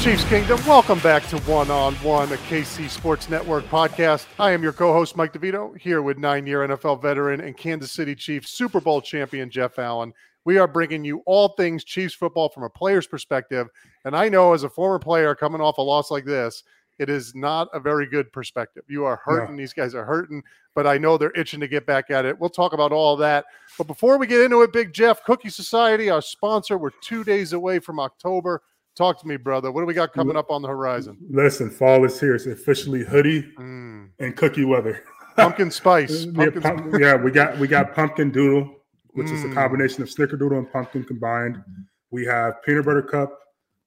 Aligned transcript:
Chiefs 0.00 0.24
Kingdom, 0.30 0.58
welcome 0.66 0.98
back 1.00 1.28
to 1.28 1.36
One 1.40 1.70
on 1.70 1.94
One, 1.96 2.32
a 2.32 2.36
KC 2.36 2.88
Sports 2.88 3.28
Network 3.28 3.66
podcast. 3.66 4.24
I 4.38 4.52
am 4.52 4.62
your 4.62 4.72
co 4.72 4.94
host, 4.94 5.14
Mike 5.14 5.34
DeVito, 5.34 5.76
here 5.76 6.00
with 6.00 6.16
nine 6.16 6.46
year 6.46 6.66
NFL 6.66 7.02
veteran 7.02 7.42
and 7.42 7.54
Kansas 7.54 7.92
City 7.92 8.14
Chiefs 8.14 8.48
Super 8.48 8.80
Bowl 8.80 9.02
champion, 9.02 9.50
Jeff 9.50 9.78
Allen. 9.78 10.14
We 10.46 10.56
are 10.56 10.66
bringing 10.66 11.04
you 11.04 11.22
all 11.26 11.48
things 11.50 11.84
Chiefs 11.84 12.14
football 12.14 12.48
from 12.48 12.62
a 12.62 12.70
player's 12.70 13.06
perspective. 13.06 13.68
And 14.06 14.16
I 14.16 14.30
know 14.30 14.54
as 14.54 14.62
a 14.62 14.70
former 14.70 14.98
player 14.98 15.34
coming 15.34 15.60
off 15.60 15.76
a 15.76 15.82
loss 15.82 16.10
like 16.10 16.24
this, 16.24 16.62
it 16.98 17.10
is 17.10 17.34
not 17.34 17.68
a 17.74 17.78
very 17.78 18.06
good 18.06 18.32
perspective. 18.32 18.84
You 18.88 19.04
are 19.04 19.20
hurting. 19.22 19.54
These 19.54 19.74
guys 19.74 19.94
are 19.94 20.06
hurting, 20.06 20.42
but 20.74 20.86
I 20.86 20.96
know 20.96 21.18
they're 21.18 21.30
itching 21.32 21.60
to 21.60 21.68
get 21.68 21.84
back 21.84 22.10
at 22.10 22.24
it. 22.24 22.40
We'll 22.40 22.48
talk 22.48 22.72
about 22.72 22.92
all 22.92 23.18
that. 23.18 23.44
But 23.76 23.86
before 23.86 24.16
we 24.16 24.26
get 24.26 24.40
into 24.40 24.62
it, 24.62 24.72
Big 24.72 24.94
Jeff, 24.94 25.22
Cookie 25.24 25.50
Society, 25.50 26.08
our 26.08 26.22
sponsor, 26.22 26.78
we're 26.78 26.90
two 27.02 27.22
days 27.22 27.52
away 27.52 27.80
from 27.80 28.00
October. 28.00 28.62
Talk 28.96 29.20
to 29.20 29.26
me, 29.26 29.36
brother. 29.36 29.70
What 29.70 29.80
do 29.80 29.86
we 29.86 29.94
got 29.94 30.12
coming 30.12 30.36
up 30.36 30.50
on 30.50 30.62
the 30.62 30.68
horizon? 30.68 31.16
Listen, 31.30 31.70
fall 31.70 32.04
is 32.04 32.20
here. 32.20 32.34
It's 32.34 32.46
officially 32.46 33.04
hoodie 33.04 33.42
mm. 33.58 34.08
and 34.18 34.36
cookie 34.36 34.64
weather. 34.64 35.04
Pumpkin 35.36 35.70
spice. 35.70 36.26
Pumpkin 36.34 36.62
yeah, 36.62 36.70
pump, 36.70 36.94
yeah, 36.98 37.16
we 37.16 37.30
got 37.30 37.58
we 37.58 37.68
got 37.68 37.94
pumpkin 37.94 38.30
doodle, 38.30 38.74
which 39.10 39.28
mm. 39.28 39.32
is 39.32 39.44
a 39.44 39.48
mm. 39.48 39.54
combination 39.54 40.02
of 40.02 40.08
snickerdoodle 40.08 40.58
and 40.58 40.70
pumpkin 40.70 41.04
combined. 41.04 41.62
We 42.10 42.26
have 42.26 42.62
peanut 42.62 42.84
butter 42.84 43.02
cup, 43.02 43.38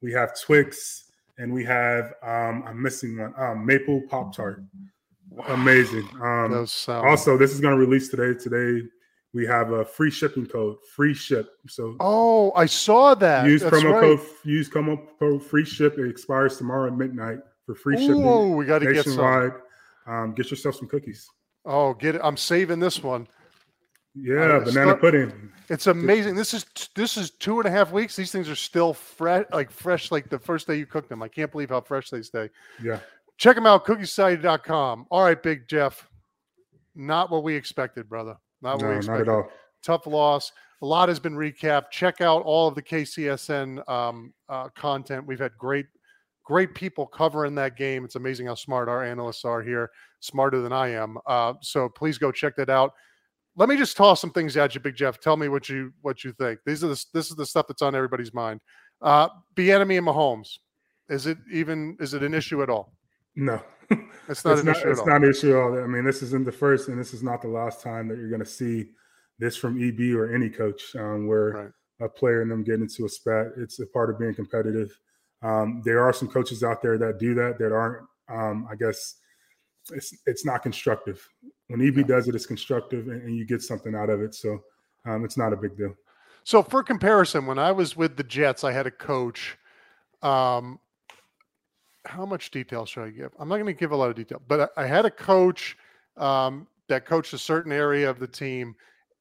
we 0.01 0.13
have 0.13 0.39
Twix, 0.39 1.11
and 1.37 1.53
we 1.53 1.65
have 1.65 2.13
um, 2.23 2.63
I'm 2.65 2.81
missing 2.81 3.17
one 3.17 3.33
um, 3.37 3.65
maple 3.65 4.01
pop 4.09 4.35
tart. 4.35 4.63
Wow. 5.29 5.45
Amazing. 5.49 6.07
Um, 6.21 6.65
also, 6.87 7.37
this 7.37 7.51
is 7.51 7.59
going 7.59 7.73
to 7.73 7.79
release 7.79 8.09
today. 8.09 8.39
Today 8.39 8.87
we 9.33 9.45
have 9.47 9.71
a 9.71 9.83
free 9.83 10.11
shipping 10.11 10.45
code, 10.45 10.77
free 10.95 11.13
ship. 11.13 11.49
So 11.67 11.95
oh, 11.99 12.51
I 12.55 12.65
saw 12.65 13.15
that. 13.15 13.45
Use 13.45 13.61
That's 13.61 13.75
promo 13.75 13.93
right. 13.93 14.01
code. 14.01 14.19
Use 14.45 14.69
promo 14.69 14.99
code 15.19 15.43
free 15.43 15.65
ship. 15.65 15.97
It 15.97 16.07
expires 16.07 16.57
tomorrow 16.57 16.87
at 16.87 16.97
midnight 16.97 17.39
for 17.65 17.75
free 17.75 17.97
shipping. 17.97 18.23
Oh, 18.23 18.49
we 18.49 18.65
got 18.65 18.79
to 18.79 18.93
get 18.93 19.05
some. 19.05 19.53
Um, 20.05 20.33
get 20.33 20.51
yourself 20.51 20.75
some 20.75 20.87
cookies. 20.87 21.27
Oh, 21.65 21.93
get 21.93 22.15
it! 22.15 22.21
I'm 22.23 22.37
saving 22.37 22.79
this 22.79 23.01
one. 23.01 23.27
Yeah, 24.15 24.59
banana 24.59 24.95
pudding. 24.95 25.51
It's 25.69 25.87
amazing. 25.87 26.35
This 26.35 26.53
is 26.53 26.65
this 26.95 27.17
is 27.17 27.31
two 27.31 27.59
and 27.59 27.67
a 27.67 27.71
half 27.71 27.91
weeks. 27.91 28.15
These 28.15 28.31
things 28.31 28.49
are 28.49 28.55
still 28.55 28.93
fresh, 28.93 29.45
like 29.51 29.71
fresh, 29.71 30.11
like 30.11 30.29
the 30.29 30.37
first 30.37 30.67
day 30.67 30.75
you 30.75 30.85
cook 30.85 31.07
them. 31.09 31.23
I 31.23 31.27
can't 31.27 31.51
believe 31.51 31.69
how 31.69 31.81
fresh 31.81 32.09
they 32.09 32.21
stay. 32.21 32.49
Yeah. 32.83 32.99
Check 33.37 33.55
them 33.55 33.65
out, 33.65 33.85
cookiesociety.com. 33.85 35.07
All 35.09 35.23
right, 35.23 35.41
Big 35.41 35.67
Jeff. 35.67 36.07
Not 36.95 37.31
what 37.31 37.43
we 37.43 37.55
expected, 37.55 38.07
brother. 38.07 38.37
Not 38.63 38.81
no, 38.81 38.97
not 38.99 39.21
at 39.21 39.27
all. 39.27 39.49
Tough 39.83 40.07
loss. 40.07 40.51
A 40.81 40.85
lot 40.85 41.09
has 41.09 41.19
been 41.19 41.35
recapped. 41.35 41.91
Check 41.91 42.21
out 42.21 42.43
all 42.43 42.67
of 42.67 42.75
the 42.75 42.81
KCSN 42.81 43.87
um, 43.89 44.33
uh, 44.49 44.69
content. 44.69 45.27
We've 45.27 45.39
had 45.39 45.51
great, 45.57 45.85
great 46.45 46.73
people 46.73 47.05
covering 47.05 47.55
that 47.55 47.77
game. 47.77 48.05
It's 48.05 48.15
amazing 48.15 48.47
how 48.47 48.55
smart 48.55 48.87
our 48.87 49.03
analysts 49.03 49.43
are 49.43 49.61
here, 49.61 49.91
smarter 50.21 50.61
than 50.61 50.71
I 50.71 50.89
am. 50.89 51.17
Uh, 51.27 51.53
so 51.61 51.89
please 51.89 52.17
go 52.17 52.31
check 52.31 52.55
that 52.55 52.69
out. 52.69 52.93
Let 53.55 53.69
me 53.69 53.77
just 53.77 53.97
toss 53.97 54.19
some 54.19 54.31
things 54.31 54.57
at 54.57 54.73
you, 54.73 54.81
Big 54.81 54.95
Jeff. 54.95 55.19
Tell 55.19 55.37
me 55.37 55.47
what 55.47 55.69
you 55.69 55.93
what 56.01 56.23
you 56.23 56.31
think. 56.33 56.59
These 56.65 56.83
are 56.83 56.87
the, 56.87 57.05
this 57.13 57.29
is 57.29 57.35
the 57.35 57.45
stuff 57.45 57.67
that's 57.67 57.81
on 57.81 57.95
everybody's 57.95 58.33
mind. 58.33 58.61
Uh, 59.01 59.27
Bieniemy 59.55 59.97
and 59.97 60.07
Mahomes. 60.07 60.57
Is 61.09 61.27
it 61.27 61.37
even 61.51 61.97
is 61.99 62.13
it 62.13 62.23
an 62.23 62.33
issue 62.33 62.63
at 62.63 62.69
all? 62.69 62.93
No, 63.35 63.61
it's 64.29 64.45
not 64.45 64.53
it's 64.53 64.61
an 64.61 64.65
not, 64.67 64.77
issue. 64.77 64.91
It's 64.91 65.05
not 65.05 65.23
an 65.23 65.29
issue 65.29 65.57
at 65.57 65.61
all. 65.61 65.83
I 65.83 65.87
mean, 65.87 66.05
this 66.05 66.21
isn't 66.21 66.45
the 66.45 66.51
first, 66.51 66.87
and 66.87 66.99
this 66.99 67.13
is 67.13 67.23
not 67.23 67.41
the 67.41 67.47
last 67.47 67.81
time 67.81 68.07
that 68.07 68.17
you're 68.17 68.29
going 68.29 68.43
to 68.43 68.45
see 68.45 68.89
this 69.39 69.57
from 69.57 69.81
EB 69.81 70.15
or 70.15 70.33
any 70.33 70.49
coach, 70.49 70.95
um, 70.95 71.27
where 71.27 71.73
right. 71.99 72.05
a 72.05 72.09
player 72.09 72.41
and 72.41 72.51
them 72.51 72.63
get 72.63 72.75
into 72.75 73.05
a 73.05 73.09
spat. 73.09 73.47
It's 73.57 73.79
a 73.79 73.87
part 73.87 74.09
of 74.09 74.19
being 74.19 74.35
competitive. 74.35 74.97
Um, 75.41 75.81
there 75.83 76.03
are 76.03 76.13
some 76.13 76.27
coaches 76.27 76.63
out 76.63 76.81
there 76.81 76.97
that 76.97 77.19
do 77.19 77.33
that 77.35 77.57
that 77.59 77.71
aren't. 77.71 78.07
Um, 78.29 78.67
I 78.71 78.75
guess 78.75 79.15
it's 79.91 80.15
it's 80.25 80.45
not 80.45 80.63
constructive. 80.63 81.27
When 81.67 81.85
EB 81.85 81.97
yeah. 81.97 82.03
does 82.03 82.27
it, 82.27 82.35
it's 82.35 82.45
constructive, 82.45 83.07
and, 83.07 83.21
and, 83.23 83.35
you 83.35 83.45
get 83.45 83.61
something 83.61 83.95
out 83.95 84.09
of 84.09 84.21
it. 84.21 84.35
So 84.35 84.59
um, 85.05 85.25
it's 85.25 85.37
not 85.37 85.53
a 85.53 85.57
big 85.57 85.77
deal. 85.77 85.93
So 86.43 86.61
for 86.61 86.83
comparison, 86.83 87.45
when 87.45 87.59
I 87.59 87.71
was 87.71 87.95
with 87.95 88.15
the 88.15 88.23
Jets, 88.23 88.63
I 88.63 88.71
had 88.71 88.87
a 88.87 88.91
coach. 88.91 89.57
Um, 90.21 90.79
how 92.05 92.25
much 92.25 92.51
detail 92.51 92.85
should 92.85 93.03
I 93.03 93.09
give? 93.09 93.31
I'm 93.39 93.47
not 93.47 93.55
going 93.55 93.65
to 93.67 93.73
give 93.73 93.91
a 93.91 93.95
lot 93.95 94.09
of 94.09 94.15
detail, 94.15 94.41
but 94.47 94.71
I, 94.77 94.83
I 94.83 94.85
had 94.85 95.05
a 95.05 95.11
coach 95.11 95.77
um, 96.17 96.67
that 96.87 97.05
coached 97.05 97.33
a 97.33 97.37
certain 97.37 97.71
area 97.71 98.09
of 98.09 98.19
the 98.19 98.27
team, 98.27 98.75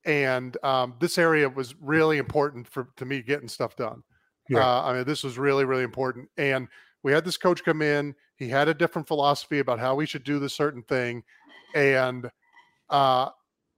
and 0.04 0.56
um, 0.65 0.94
this 0.98 1.19
area 1.19 1.48
was 1.48 1.75
really 1.81 2.19
important 2.19 2.66
for 2.66 2.88
to 2.97 3.04
me 3.04 3.22
getting 3.22 3.48
stuff 3.48 3.76
done. 3.76 4.03
Yeah. 4.48 4.66
Uh, 4.66 4.82
I 4.82 4.92
mean, 4.94 5.04
this 5.04 5.22
was 5.22 5.38
really 5.38 5.65
really 5.65 5.84
important, 5.84 6.28
and 6.37 6.69
we 7.03 7.12
had 7.12 7.25
this 7.25 7.37
coach 7.37 7.65
come 7.65 7.83
in. 7.83 8.15
He 8.36 8.48
had 8.48 8.68
a 8.68 8.74
different 8.74 9.07
philosophy 9.07 9.60
about 9.60 9.78
how 9.78 9.95
we 9.95 10.07
should 10.07 10.24
do 10.24 10.39
this 10.39 10.54
certain 10.54 10.83
thing, 10.83 11.22
and 11.74 12.28
uh, 12.91 13.28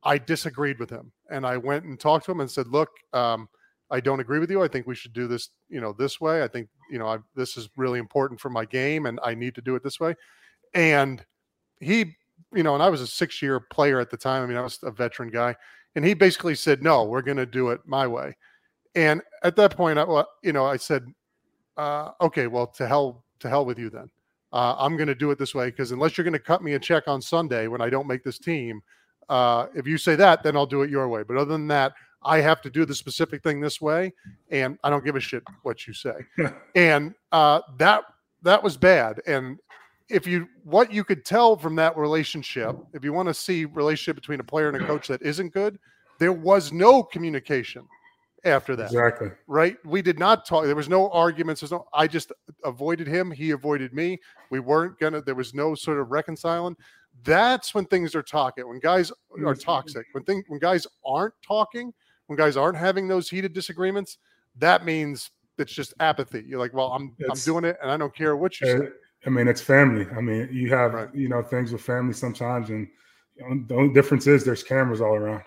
I 0.03 0.19
disagreed 0.19 0.79
with 0.79 0.91
him. 0.91 1.13
And 1.31 1.47
I 1.47 1.57
went 1.57 1.85
and 1.85 1.99
talked 1.99 2.27
to 2.27 2.33
him 2.33 2.41
and 2.41 2.51
said, 2.51 2.69
"Look, 2.69 2.91
um, 3.13 3.49
I 3.95 4.01
don't 4.01 4.19
agree 4.19 4.41
with 4.41 4.51
you. 4.51 4.61
I 4.61 4.67
think 4.67 4.89
we 4.89 4.97
should 4.97 5.13
do 5.13 5.29
this, 5.29 5.51
you 5.69 5.81
know, 5.81 5.93
this 5.93 6.21
way. 6.21 6.43
I 6.43 6.49
think, 6.49 6.69
you 6.91 6.99
know, 6.99 7.07
I, 7.07 7.19
this 7.37 7.57
is 7.57 7.69
really 7.77 8.01
important 8.01 8.41
for 8.41 8.51
my 8.51 8.65
game 8.65 9.07
and 9.07 9.21
I 9.23 9.37
need 9.37 9.55
to 9.55 9.61
do 9.61 9.77
it 9.77 9.85
this 9.85 10.01
way. 10.01 10.17
And 10.75 11.25
he, 11.79 12.17
you 12.53 12.65
know, 12.65 12.75
and 12.75 12.83
I 12.83 12.89
was 12.89 13.01
a 13.01 13.07
six 13.07 13.41
year 13.41 13.61
player 13.61 14.01
at 14.01 14.11
the 14.11 14.17
time. 14.17 14.43
I 14.43 14.47
mean, 14.47 14.57
I 14.57 14.63
was 14.63 14.81
a 14.83 14.91
veteran 14.91 15.31
guy. 15.31 15.55
And 15.95 16.05
he 16.05 16.13
basically 16.13 16.57
said, 16.57 16.83
no, 16.83 17.05
we're 17.05 17.23
going 17.23 17.37
to 17.37 17.47
do 17.47 17.71
it 17.71 17.83
my 17.87 18.05
way. 18.05 18.37
And 18.97 19.23
at 19.45 19.55
that 19.57 19.77
point, 19.77 19.97
I, 19.97 20.25
you 20.43 20.53
know, 20.53 20.67
I 20.67 20.77
said, 20.77 21.07
uh, 21.77 22.11
okay, 22.21 22.49
well, 22.49 22.67
to 22.67 22.89
hell, 22.89 23.25
to 23.39 23.49
hell 23.49 23.65
with 23.65 23.79
you 23.79 23.91
then. 23.91 24.11
Uh, 24.53 24.75
I'm 24.77 24.97
going 24.97 25.07
to 25.07 25.15
do 25.15 25.31
it 25.31 25.39
this 25.39 25.55
way 25.55 25.67
because 25.67 25.93
unless 25.93 26.19
you're 26.19 26.25
going 26.25 26.33
to 26.33 26.41
cut 26.41 26.65
me 26.65 26.75
a 26.75 26.81
check 26.81 27.07
on 27.07 27.23
Sunday 27.23 27.69
when 27.69 27.81
I 27.81 27.91
don't 27.91 28.09
make 28.09 28.25
this 28.25 28.41
team, 28.41 28.81
uh, 29.29 29.67
if 29.73 29.87
you 29.87 29.99
say 29.99 30.17
that, 30.17 30.43
then 30.43 30.57
I'll 30.57 30.67
do 30.67 30.83
it 30.83 30.91
your 30.91 31.09
way. 31.09 31.23
But 31.23 31.37
other 31.37 31.53
than 31.53 31.69
that, 31.69 31.93
I 32.25 32.41
have 32.41 32.61
to 32.63 32.71
do 32.71 32.85
the 32.85 32.95
specific 32.95 33.43
thing 33.43 33.61
this 33.61 33.81
way, 33.81 34.13
and 34.51 34.79
I 34.83 34.91
don't 34.91 35.05
give 35.05 35.17
a 35.17 35.21
shit 35.21 35.43
what 35.63 35.87
you 35.87 35.95
say. 35.95 36.15
and 36.75 37.15
uh, 37.33 37.61
that 37.79 38.05
that 38.43 38.63
was 38.63 38.77
bad. 38.77 39.21
And 39.27 39.59
if 40.09 40.27
you 40.27 40.49
what 40.65 40.93
you 40.93 41.05
could 41.05 41.25
tell 41.25 41.57
from 41.57 41.77
that 41.77 41.97
relationship, 41.97 42.77
if 42.93 43.05
you 43.05 43.13
want 43.13 43.29
to 43.29 43.35
see 43.35 43.65
relationship 43.65 44.17
between 44.17 44.41
a 44.41 44.45
player 44.45 44.69
and 44.69 44.83
a 44.83 44.87
coach 44.87 45.09
that 45.09 45.23
isn't 45.23 45.53
good, 45.53 45.79
there 46.19 46.33
was 46.33 46.73
no 46.73 47.03
communication 47.03 47.87
after 48.45 48.77
that. 48.77 48.87
Exactly. 48.87 49.31
Right. 49.47 49.77
We 49.85 50.03
did 50.03 50.19
not 50.19 50.47
talk. 50.47 50.65
There 50.65 50.77
was 50.77 50.89
no 50.89 51.11
arguments. 51.11 51.61
There's 51.61 51.73
no. 51.73 51.87
I 51.93 52.07
just 52.07 52.33
avoided 52.65 53.07
him. 53.07 53.31
He 53.31 53.51
avoided 53.51 53.93
me. 53.93 54.21
We 54.51 54.61
weren't 54.61 54.99
gonna. 54.99 55.23
There 55.23 55.35
was 55.35 55.55
no 55.55 55.75
sort 55.75 55.99
of 55.99 56.11
reconciling. 56.11 56.77
That's 57.23 57.75
when 57.75 57.87
things 57.87 58.15
are 58.15 58.23
talking. 58.23 58.69
When 58.69 58.81
guys 58.81 59.11
are 59.11 59.39
mm-hmm. 59.39 59.61
toxic. 59.61 60.07
When 60.13 60.25
things. 60.25 60.45
When 60.49 60.61
guys 60.61 60.87
aren't 61.05 61.35
talking. 61.47 61.93
When 62.27 62.37
guys 62.37 62.57
aren't 62.57 62.79
having 62.79 63.09
those 63.09 63.29
heated 63.29 63.53
disagreements. 63.53 64.19
That 64.57 64.85
means 64.85 65.31
it's 65.59 65.73
just 65.73 65.95
apathy. 66.01 66.45
You're 66.47 66.59
like, 66.59 66.73
well, 66.73 66.93
I'm 66.93 67.15
it's, 67.19 67.47
I'm 67.47 67.53
doing 67.53 67.65
it, 67.65 67.77
and 67.83 67.91
I 67.91 67.97
don't 67.97 68.15
care 68.15 68.37
what 68.37 68.61
you 68.61 68.67
say. 68.67 68.89
I 69.27 69.31
mean, 69.31 69.49
it's 69.49 69.61
family. 69.61 70.07
I 70.17 70.21
mean, 70.21 70.49
you 70.53 70.69
have 70.71 70.95
right. 70.95 71.09
you 71.15 71.29
know 71.29 71.43
things 71.43 71.73
with 71.73 71.83
family 71.83 72.13
sometimes, 72.13 72.71
and 72.71 72.87
you 73.37 73.49
know, 73.49 73.65
the 73.69 73.75
only 73.75 73.95
difference 73.95 74.27
is 74.27 74.45
there's 74.45 74.63
cameras 74.63 75.01
all 75.01 75.15
around. 75.15 75.43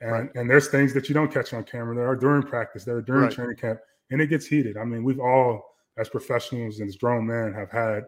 And, 0.00 0.12
right. 0.12 0.30
and 0.34 0.48
there's 0.48 0.68
things 0.68 0.94
that 0.94 1.08
you 1.08 1.14
don't 1.14 1.32
catch 1.32 1.52
on 1.52 1.64
camera. 1.64 1.94
There 1.94 2.08
are 2.08 2.16
during 2.16 2.42
practice, 2.42 2.84
there 2.84 2.96
are 2.96 3.02
during 3.02 3.24
right. 3.24 3.32
training 3.32 3.56
camp, 3.56 3.80
and 4.10 4.20
it 4.20 4.28
gets 4.28 4.46
heated. 4.46 4.76
I 4.76 4.84
mean, 4.84 5.04
we've 5.04 5.20
all, 5.20 5.62
as 5.98 6.08
professionals 6.08 6.80
and 6.80 6.88
as 6.88 6.96
grown 6.96 7.26
men, 7.26 7.52
have 7.52 7.70
had, 7.70 8.04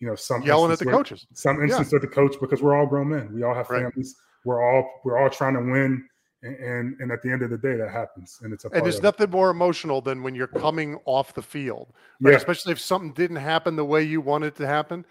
you 0.00 0.08
know, 0.08 0.16
some 0.16 0.42
yelling 0.42 0.72
at 0.72 0.78
the 0.78 0.86
coaches, 0.86 1.26
some 1.34 1.62
instance 1.62 1.92
yeah. 1.92 1.96
at 1.96 2.02
the 2.02 2.08
coach 2.08 2.34
because 2.40 2.60
we're 2.60 2.76
all 2.76 2.86
grown 2.86 3.08
men. 3.08 3.32
We 3.32 3.44
all 3.44 3.54
have 3.54 3.68
families. 3.68 4.16
We're 4.44 4.62
all 4.62 4.88
we're 5.04 5.18
all 5.18 5.30
trying 5.30 5.54
to 5.54 5.60
win, 5.60 6.04
and, 6.42 6.96
and, 7.00 7.10
at 7.10 7.20
the 7.22 7.30
end 7.32 7.42
of 7.42 7.50
the 7.50 7.58
day, 7.58 7.76
that 7.76 7.90
happens, 7.90 8.38
and 8.42 8.52
it's 8.52 8.64
a. 8.64 8.68
and 8.68 8.84
there's 8.84 9.02
nothing 9.02 9.30
more 9.30 9.50
emotional 9.50 10.00
than 10.00 10.22
when 10.22 10.34
you're 10.34 10.46
coming 10.46 10.98
off 11.04 11.34
the 11.34 11.42
field, 11.42 11.92
right? 12.20 12.30
Yeah. 12.30 12.36
Especially 12.36 12.72
if 12.72 12.80
something 12.80 13.12
didn't 13.12 13.36
happen 13.36 13.74
the 13.74 13.84
way 13.84 14.02
you 14.02 14.20
wanted 14.20 14.48
it 14.48 14.56
to 14.56 14.66
happen 14.66 15.04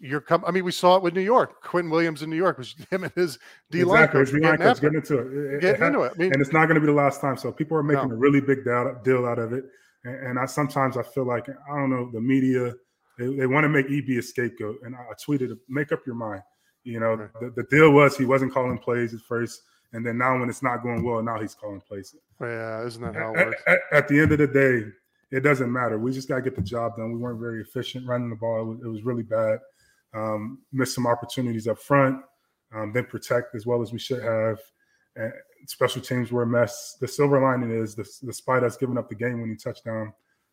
you're 0.00 0.20
come. 0.20 0.42
I 0.46 0.50
mean, 0.50 0.64
we 0.64 0.72
saw 0.72 0.96
it 0.96 1.02
with 1.02 1.14
New 1.14 1.20
York. 1.20 1.62
Quinn 1.62 1.90
Williams 1.90 2.22
in 2.22 2.30
New 2.30 2.36
York 2.36 2.58
was 2.58 2.74
him 2.90 3.04
and 3.04 3.12
his 3.14 3.38
D 3.70 3.84
line 3.84 4.04
exactly. 4.04 4.20
coach. 4.20 4.42
Getting, 4.42 4.58
coach 4.58 4.80
getting 4.80 4.96
into 4.96 5.18
it. 5.18 5.54
it 5.54 5.60
getting 5.60 5.82
it 5.82 5.86
into 5.86 6.02
it. 6.02 6.12
I 6.14 6.18
mean, 6.18 6.32
and 6.32 6.40
it's 6.40 6.52
not 6.52 6.66
going 6.66 6.76
to 6.76 6.80
be 6.80 6.86
the 6.86 6.92
last 6.92 7.20
time. 7.20 7.36
So 7.36 7.52
people 7.52 7.76
are 7.76 7.82
making 7.82 8.08
no. 8.08 8.14
a 8.14 8.18
really 8.18 8.40
big 8.40 8.64
deal 8.64 9.26
out 9.26 9.38
of 9.38 9.52
it. 9.52 9.64
And, 10.04 10.28
and, 10.28 10.38
I 10.38 10.46
sometimes 10.46 10.96
I 10.96 11.02
feel 11.02 11.26
like 11.26 11.48
I 11.48 11.76
don't 11.78 11.90
know 11.90 12.10
the 12.10 12.20
media. 12.20 12.72
They, 13.18 13.26
they 13.36 13.46
want 13.46 13.64
to 13.64 13.68
make 13.68 13.86
EB 13.86 14.18
a 14.18 14.22
scapegoat. 14.22 14.78
And 14.82 14.96
I, 14.96 15.00
I 15.00 15.14
tweeted, 15.22 15.54
"Make 15.68 15.92
up 15.92 16.00
your 16.06 16.14
mind." 16.14 16.42
You 16.82 17.00
know, 17.00 17.14
right. 17.14 17.30
the, 17.40 17.52
the 17.56 17.64
deal 17.64 17.92
was 17.92 18.16
he 18.16 18.24
wasn't 18.24 18.54
calling 18.54 18.78
plays 18.78 19.12
at 19.12 19.20
first. 19.20 19.60
And 19.92 20.06
then 20.06 20.18
now, 20.18 20.38
when 20.38 20.48
it's 20.48 20.62
not 20.62 20.82
going 20.82 21.02
well, 21.02 21.22
now 21.22 21.40
he's 21.40 21.54
calling 21.54 21.80
plays. 21.80 22.14
Yeah, 22.40 22.84
isn't 22.84 23.02
that 23.02 23.14
how 23.14 23.34
it 23.34 23.46
works? 23.46 23.62
At, 23.66 23.72
at, 23.72 23.80
at, 23.92 24.08
the 24.08 24.20
end 24.20 24.32
of 24.32 24.38
the 24.38 24.46
day, 24.46 24.86
it 25.32 25.40
doesn't 25.40 25.72
matter. 25.72 25.98
We 25.98 26.12
just 26.12 26.28
got 26.28 26.36
to 26.36 26.42
get 26.42 26.54
the 26.54 26.62
job 26.62 26.96
done. 26.96 27.12
We 27.12 27.18
weren't 27.18 27.40
very 27.40 27.60
efficient 27.60 28.06
running 28.06 28.30
the 28.30 28.36
ball. 28.36 28.60
It 28.60 28.66
was, 28.66 28.78
it 28.84 28.88
was 28.88 29.02
really 29.02 29.24
bad 29.24 29.58
um, 30.14 30.58
missed 30.72 30.94
some 30.94 31.06
opportunities 31.06 31.66
up 31.66 31.78
front, 31.78 32.20
um, 32.74 32.92
didn't 32.92 33.08
protect 33.08 33.54
as 33.54 33.66
well 33.66 33.82
as 33.82 33.92
we 33.92 33.98
should 33.98 34.22
have. 34.22 34.58
And 35.16 35.32
special 35.66 36.02
teams 36.02 36.32
were 36.32 36.42
a 36.42 36.46
mess. 36.46 36.96
The 37.00 37.08
silver 37.08 37.40
lining 37.40 37.70
is, 37.70 37.94
the, 37.94 38.08
despite 38.24 38.62
us 38.62 38.76
giving 38.76 38.98
up 38.98 39.08
the 39.08 39.14
game-winning 39.14 39.58
touchdown, 39.58 40.12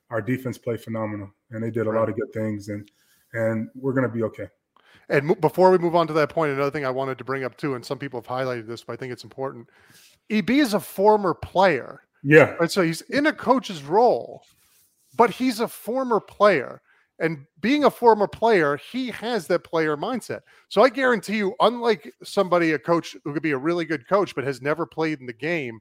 our 0.09 0.21
defense 0.21 0.57
played 0.57 0.81
phenomenal, 0.81 1.31
and 1.51 1.63
they 1.63 1.71
did 1.71 1.87
a 1.87 1.89
right. 1.89 1.99
lot 1.99 2.09
of 2.09 2.15
good 2.15 2.31
things, 2.33 2.69
and 2.69 2.89
and 3.33 3.69
we're 3.75 3.91
going 3.91 4.07
to 4.07 4.13
be 4.13 4.23
okay. 4.23 4.47
And 5.09 5.39
before 5.39 5.71
we 5.71 5.77
move 5.77 5.95
on 5.95 6.07
to 6.07 6.13
that 6.13 6.29
point, 6.29 6.51
another 6.51 6.71
thing 6.71 6.85
I 6.85 6.89
wanted 6.89 7.17
to 7.17 7.23
bring 7.23 7.43
up 7.43 7.55
too, 7.57 7.75
and 7.75 7.85
some 7.85 7.97
people 7.97 8.19
have 8.19 8.27
highlighted 8.27 8.67
this, 8.67 8.83
but 8.83 8.93
I 8.93 8.95
think 8.97 9.13
it's 9.13 9.23
important. 9.23 9.69
EB 10.29 10.49
is 10.49 10.73
a 10.73 10.79
former 10.79 11.33
player. 11.33 12.01
Yeah. 12.23 12.55
Right. 12.59 12.69
So 12.69 12.81
he's 12.81 13.01
in 13.01 13.27
a 13.27 13.33
coach's 13.33 13.83
role, 13.83 14.43
but 15.15 15.29
he's 15.29 15.59
a 15.59 15.67
former 15.67 16.19
player. 16.19 16.81
And 17.19 17.45
being 17.61 17.85
a 17.85 17.89
former 17.89 18.27
player, 18.27 18.77
he 18.77 19.09
has 19.11 19.47
that 19.47 19.63
player 19.63 19.97
mindset. 19.97 20.41
So 20.69 20.83
I 20.83 20.89
guarantee 20.89 21.37
you, 21.37 21.55
unlike 21.61 22.13
somebody, 22.23 22.73
a 22.73 22.79
coach 22.79 23.15
who 23.23 23.33
could 23.33 23.41
be 23.41 23.51
a 23.51 23.57
really 23.57 23.85
good 23.85 24.07
coach 24.07 24.35
but 24.35 24.43
has 24.43 24.61
never 24.61 24.85
played 24.85 25.19
in 25.19 25.25
the 25.25 25.33
game, 25.33 25.79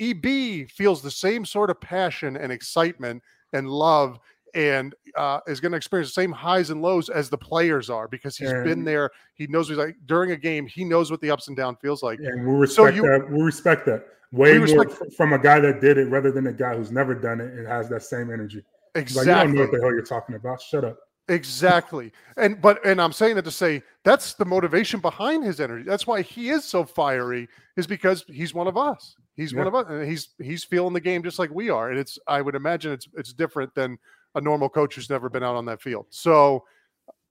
EB 0.00 0.68
feels 0.70 1.02
the 1.02 1.10
same 1.10 1.44
sort 1.44 1.70
of 1.70 1.80
passion 1.80 2.36
and 2.36 2.50
excitement 2.50 3.22
and 3.52 3.70
love 3.70 4.18
and 4.54 4.94
uh, 5.16 5.40
is 5.46 5.60
going 5.60 5.72
to 5.72 5.76
experience 5.76 6.10
the 6.10 6.20
same 6.20 6.32
highs 6.32 6.70
and 6.70 6.80
lows 6.80 7.08
as 7.08 7.28
the 7.28 7.38
players 7.38 7.90
are 7.90 8.08
because 8.08 8.36
he's 8.36 8.50
and, 8.50 8.64
been 8.64 8.84
there. 8.84 9.10
He 9.34 9.46
knows 9.46 9.68
he's 9.68 9.78
like 9.78 9.96
during 10.06 10.30
a 10.30 10.36
game. 10.36 10.66
He 10.66 10.84
knows 10.84 11.10
what 11.10 11.20
the 11.20 11.30
ups 11.30 11.48
and 11.48 11.56
downs 11.56 11.78
feels 11.82 12.02
like. 12.02 12.18
And 12.20 12.46
we 12.46 12.54
respect 12.54 12.96
so 12.96 13.02
you, 13.02 13.02
that. 13.02 13.30
We 13.30 13.42
respect 13.42 13.86
that 13.86 14.06
way 14.32 14.58
more 14.58 14.88
from 15.16 15.32
a 15.32 15.38
guy 15.38 15.60
that 15.60 15.80
did 15.80 15.98
it 15.98 16.06
rather 16.06 16.32
than 16.32 16.46
a 16.48 16.52
guy 16.52 16.76
who's 16.76 16.90
never 16.90 17.14
done 17.14 17.40
it 17.40 17.52
and 17.52 17.66
has 17.66 17.88
that 17.88 18.02
same 18.02 18.32
energy. 18.32 18.62
Exactly. 18.94 19.32
Like, 19.32 19.38
you 19.38 19.46
don't 19.46 19.54
know 19.54 19.60
what 19.62 19.70
the 19.72 19.80
hell 19.80 19.92
you're 19.92 20.02
talking 20.02 20.34
about. 20.34 20.60
Shut 20.60 20.84
up. 20.84 20.98
Exactly. 21.28 22.12
and 22.36 22.60
but 22.60 22.84
and 22.84 23.00
I'm 23.00 23.12
saying 23.12 23.36
that 23.36 23.44
to 23.46 23.50
say 23.50 23.82
that's 24.02 24.34
the 24.34 24.44
motivation 24.44 25.00
behind 25.00 25.42
his 25.44 25.58
energy. 25.58 25.84
That's 25.84 26.06
why 26.06 26.22
he 26.22 26.50
is 26.50 26.64
so 26.64 26.84
fiery, 26.84 27.48
is 27.76 27.86
because 27.86 28.24
he's 28.28 28.52
one 28.52 28.66
of 28.66 28.76
us. 28.76 29.16
He's 29.34 29.52
yeah. 29.52 29.58
one 29.58 29.66
of 29.66 29.74
us. 29.74 29.86
And 29.88 30.06
he's 30.06 30.28
he's 30.38 30.64
feeling 30.64 30.92
the 30.92 31.00
game 31.00 31.22
just 31.22 31.38
like 31.38 31.50
we 31.50 31.70
are. 31.70 31.90
And 31.90 31.98
it's 31.98 32.18
I 32.26 32.42
would 32.42 32.54
imagine 32.54 32.92
it's 32.92 33.08
it's 33.14 33.32
different 33.32 33.74
than 33.74 33.98
a 34.34 34.40
normal 34.40 34.68
coach 34.68 34.94
who's 34.94 35.10
never 35.10 35.28
been 35.28 35.42
out 35.42 35.56
on 35.56 35.64
that 35.66 35.80
field. 35.80 36.06
So 36.10 36.64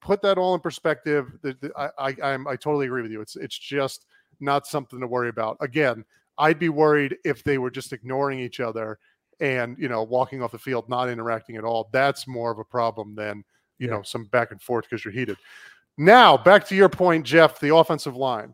put 0.01 0.21
that 0.21 0.37
all 0.37 0.53
in 0.55 0.59
perspective. 0.59 1.31
I, 1.77 1.89
I 1.97 2.15
I'm 2.23 2.47
I 2.47 2.55
totally 2.55 2.85
agree 2.85 3.01
with 3.01 3.11
you. 3.11 3.21
It's 3.21 3.35
it's 3.35 3.57
just 3.57 4.05
not 4.39 4.67
something 4.67 4.99
to 4.99 5.07
worry 5.07 5.29
about. 5.29 5.57
Again, 5.61 6.03
I'd 6.37 6.59
be 6.59 6.69
worried 6.69 7.17
if 7.23 7.43
they 7.43 7.57
were 7.57 7.71
just 7.71 7.93
ignoring 7.93 8.39
each 8.39 8.59
other 8.59 8.99
and 9.39 9.77
you 9.77 9.87
know 9.87 10.03
walking 10.03 10.41
off 10.41 10.51
the 10.51 10.59
field 10.59 10.87
not 10.89 11.09
interacting 11.09 11.55
at 11.55 11.63
all 11.63 11.89
that's 11.91 12.27
more 12.27 12.51
of 12.51 12.59
a 12.59 12.63
problem 12.63 13.15
than 13.15 13.43
you 13.79 13.87
yeah. 13.87 13.95
know 13.95 14.01
some 14.01 14.25
back 14.25 14.51
and 14.51 14.61
forth 14.61 14.85
because 14.85 15.03
you're 15.03 15.13
heated 15.13 15.37
now 15.97 16.37
back 16.37 16.65
to 16.65 16.75
your 16.75 16.89
point 16.89 17.25
jeff 17.25 17.59
the 17.59 17.75
offensive 17.75 18.15
line 18.15 18.53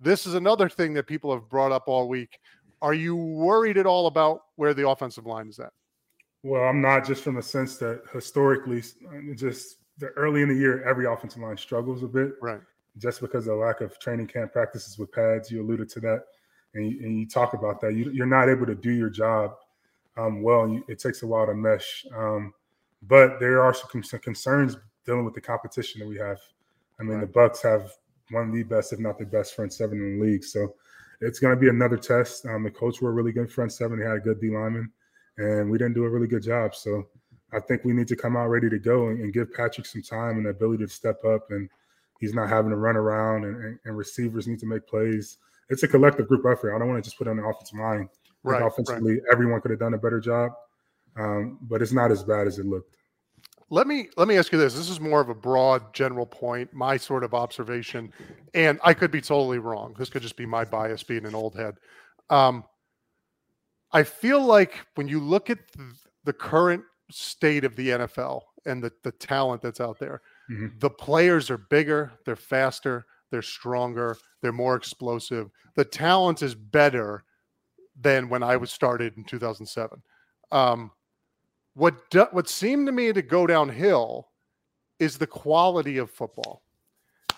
this 0.00 0.26
is 0.26 0.34
another 0.34 0.68
thing 0.68 0.94
that 0.94 1.06
people 1.06 1.32
have 1.32 1.48
brought 1.48 1.72
up 1.72 1.84
all 1.86 2.08
week 2.08 2.38
are 2.82 2.94
you 2.94 3.16
worried 3.16 3.78
at 3.78 3.86
all 3.86 4.06
about 4.06 4.42
where 4.56 4.74
the 4.74 4.86
offensive 4.86 5.26
line 5.26 5.48
is 5.48 5.58
at 5.58 5.72
well 6.42 6.62
i'm 6.64 6.80
not 6.80 7.06
just 7.06 7.22
from 7.22 7.34
the 7.34 7.42
sense 7.42 7.76
that 7.76 8.02
historically 8.12 8.82
just 9.34 9.76
the 9.98 10.08
early 10.16 10.42
in 10.42 10.48
the 10.48 10.54
year 10.54 10.82
every 10.88 11.06
offensive 11.06 11.42
line 11.42 11.56
struggles 11.56 12.02
a 12.02 12.08
bit 12.08 12.32
right 12.40 12.60
just 12.98 13.20
because 13.20 13.46
of 13.46 13.56
the 13.56 13.64
lack 13.64 13.80
of 13.80 13.98
training 13.98 14.26
camp 14.26 14.52
practices 14.52 14.98
with 14.98 15.10
pads 15.12 15.50
you 15.50 15.62
alluded 15.62 15.88
to 15.88 16.00
that 16.00 16.24
and 16.74 16.90
you, 16.90 17.04
and 17.04 17.18
you 17.18 17.26
talk 17.26 17.54
about 17.54 17.80
that 17.80 17.94
you, 17.94 18.10
you're 18.12 18.26
not 18.26 18.48
able 18.48 18.66
to 18.66 18.74
do 18.74 18.90
your 18.90 19.10
job 19.10 19.52
um, 20.18 20.42
well. 20.42 20.82
It 20.88 20.98
takes 20.98 21.22
a 21.22 21.26
while 21.26 21.46
to 21.46 21.54
mesh. 21.54 22.04
Um, 22.14 22.52
but 23.02 23.38
there 23.38 23.62
are 23.62 23.72
some, 23.72 24.02
some, 24.02 24.20
concerns 24.20 24.76
dealing 25.06 25.24
with 25.24 25.34
the 25.34 25.40
competition 25.40 26.00
that 26.00 26.08
we 26.08 26.18
have. 26.18 26.38
I 27.00 27.04
mean, 27.04 27.18
right. 27.18 27.20
the 27.20 27.26
Bucks 27.32 27.62
have 27.62 27.92
one 28.30 28.48
of 28.48 28.52
the 28.52 28.64
best, 28.64 28.92
if 28.92 28.98
not 28.98 29.18
the 29.18 29.24
best, 29.24 29.54
front 29.54 29.72
seven 29.72 29.98
in 29.98 30.18
the 30.18 30.26
league. 30.26 30.44
So 30.44 30.74
it's 31.20 31.38
going 31.38 31.54
to 31.54 31.60
be 31.60 31.68
another 31.68 31.96
test. 31.96 32.44
Um, 32.46 32.64
the 32.64 32.70
Colts 32.70 33.00
were 33.00 33.10
a 33.10 33.12
really 33.12 33.32
good 33.32 33.50
front 33.50 33.72
seven. 33.72 33.98
They 33.98 34.04
had 34.04 34.16
a 34.16 34.20
good 34.20 34.40
D 34.40 34.50
lineman, 34.50 34.90
and 35.38 35.70
we 35.70 35.78
didn't 35.78 35.94
do 35.94 36.04
a 36.04 36.10
really 36.10 36.26
good 36.26 36.42
job. 36.42 36.74
So 36.74 37.06
I 37.52 37.60
think 37.60 37.84
we 37.84 37.94
need 37.94 38.08
to 38.08 38.16
come 38.16 38.36
out 38.36 38.48
ready 38.48 38.68
to 38.68 38.78
go 38.78 39.08
and, 39.08 39.20
and 39.20 39.32
give 39.32 39.52
Patrick 39.54 39.86
some 39.86 40.02
time 40.02 40.36
and 40.36 40.46
the 40.46 40.50
ability 40.50 40.84
to 40.84 40.90
step 40.90 41.24
up. 41.24 41.50
And 41.50 41.70
he's 42.20 42.34
not 42.34 42.48
having 42.48 42.70
to 42.70 42.76
run 42.76 42.96
around, 42.96 43.44
and, 43.44 43.64
and, 43.64 43.78
and 43.84 43.96
receivers 43.96 44.46
need 44.46 44.58
to 44.60 44.66
make 44.66 44.86
plays. 44.86 45.38
It's 45.70 45.82
a 45.82 45.88
collective 45.88 46.28
group 46.28 46.44
effort. 46.50 46.74
I 46.74 46.78
don't 46.78 46.88
want 46.88 47.02
to 47.02 47.08
just 47.08 47.16
put 47.16 47.28
on 47.28 47.36
the 47.36 47.44
offensive 47.44 47.78
line 47.78 48.08
Right. 48.44 48.62
offensively, 48.62 49.14
right. 49.14 49.22
everyone 49.30 49.60
could 49.60 49.72
have 49.72 49.80
done 49.80 49.94
a 49.94 49.98
better 49.98 50.20
job, 50.20 50.52
um, 51.16 51.58
but 51.62 51.82
it's 51.82 51.92
not 51.92 52.10
as 52.10 52.22
bad 52.22 52.46
as 52.46 52.58
it 52.58 52.66
looked. 52.66 52.96
Let 53.70 53.86
me 53.86 54.08
let 54.16 54.28
me 54.28 54.38
ask 54.38 54.50
you 54.52 54.58
this. 54.58 54.74
This 54.74 54.88
is 54.88 55.00
more 55.00 55.20
of 55.20 55.28
a 55.28 55.34
broad, 55.34 55.92
general 55.92 56.24
point, 56.24 56.72
my 56.72 56.96
sort 56.96 57.24
of 57.24 57.34
observation, 57.34 58.12
and 58.54 58.80
I 58.82 58.94
could 58.94 59.10
be 59.10 59.20
totally 59.20 59.58
wrong. 59.58 59.94
This 59.98 60.08
could 60.08 60.22
just 60.22 60.36
be 60.36 60.46
my 60.46 60.64
bias, 60.64 61.02
being 61.02 61.26
an 61.26 61.34
old 61.34 61.54
head. 61.54 61.76
Um, 62.30 62.64
I 63.92 64.02
feel 64.02 64.44
like 64.44 64.86
when 64.94 65.08
you 65.08 65.20
look 65.20 65.50
at 65.50 65.58
the 66.24 66.32
current 66.32 66.82
state 67.10 67.64
of 67.64 67.74
the 67.76 67.88
NFL 67.88 68.42
and 68.66 68.82
the 68.82 68.92
the 69.02 69.12
talent 69.12 69.62
that's 69.62 69.80
out 69.80 69.98
there, 69.98 70.20
mm-hmm. 70.50 70.78
the 70.78 70.90
players 70.90 71.50
are 71.50 71.58
bigger, 71.58 72.12
they're 72.24 72.36
faster, 72.36 73.06
they're 73.30 73.42
stronger, 73.42 74.16
they're 74.42 74.52
more 74.52 74.76
explosive. 74.76 75.50
The 75.74 75.84
talent 75.84 76.42
is 76.42 76.54
better 76.54 77.24
than 78.00 78.28
when 78.28 78.42
I 78.42 78.56
was 78.56 78.70
started 78.70 79.16
in 79.16 79.24
2007. 79.24 80.02
Um, 80.50 80.90
what 81.74 82.10
do, 82.10 82.26
what 82.32 82.48
seemed 82.48 82.86
to 82.86 82.92
me 82.92 83.12
to 83.12 83.22
go 83.22 83.46
downhill 83.46 84.28
is 84.98 85.18
the 85.18 85.26
quality 85.26 85.98
of 85.98 86.10
football. 86.10 86.62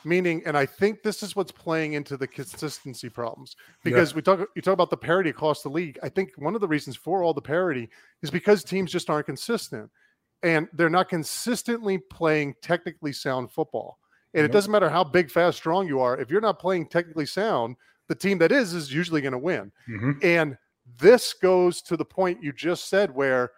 Meaning, 0.04 0.42
and 0.46 0.56
I 0.56 0.64
think 0.64 1.02
this 1.02 1.22
is 1.22 1.36
what's 1.36 1.52
playing 1.52 1.92
into 1.92 2.16
the 2.16 2.26
consistency 2.26 3.08
problems 3.08 3.56
because 3.84 4.12
yeah. 4.12 4.16
we 4.16 4.22
talk 4.22 4.48
you 4.56 4.62
talk 4.62 4.72
about 4.72 4.90
the 4.90 4.96
parity 4.96 5.30
across 5.30 5.62
the 5.62 5.68
league. 5.68 5.98
I 6.02 6.08
think 6.08 6.30
one 6.36 6.54
of 6.54 6.60
the 6.60 6.68
reasons 6.68 6.96
for 6.96 7.22
all 7.22 7.34
the 7.34 7.42
parity 7.42 7.88
is 8.22 8.30
because 8.30 8.64
teams 8.64 8.90
just 8.90 9.10
aren't 9.10 9.26
consistent 9.26 9.90
and 10.42 10.68
they're 10.72 10.90
not 10.90 11.08
consistently 11.08 11.98
playing 11.98 12.54
technically 12.62 13.12
sound 13.12 13.50
football. 13.50 13.98
And 14.32 14.44
it 14.44 14.52
doesn't 14.52 14.70
matter 14.70 14.88
how 14.88 15.02
big, 15.02 15.30
fast, 15.30 15.58
strong 15.58 15.88
you 15.88 16.00
are. 16.00 16.16
If 16.16 16.30
you're 16.30 16.40
not 16.40 16.60
playing 16.60 16.86
technically 16.86 17.26
sound, 17.26 17.76
the 18.08 18.14
team 18.14 18.38
that 18.38 18.52
is 18.52 18.74
is 18.74 18.92
usually 18.92 19.20
going 19.20 19.32
to 19.32 19.38
win. 19.38 19.72
Mm-hmm. 19.88 20.12
And 20.22 20.56
this 20.98 21.32
goes 21.32 21.82
to 21.82 21.96
the 21.96 22.04
point 22.04 22.42
you 22.42 22.52
just 22.52 22.88
said 22.88 23.14
where 23.14 23.50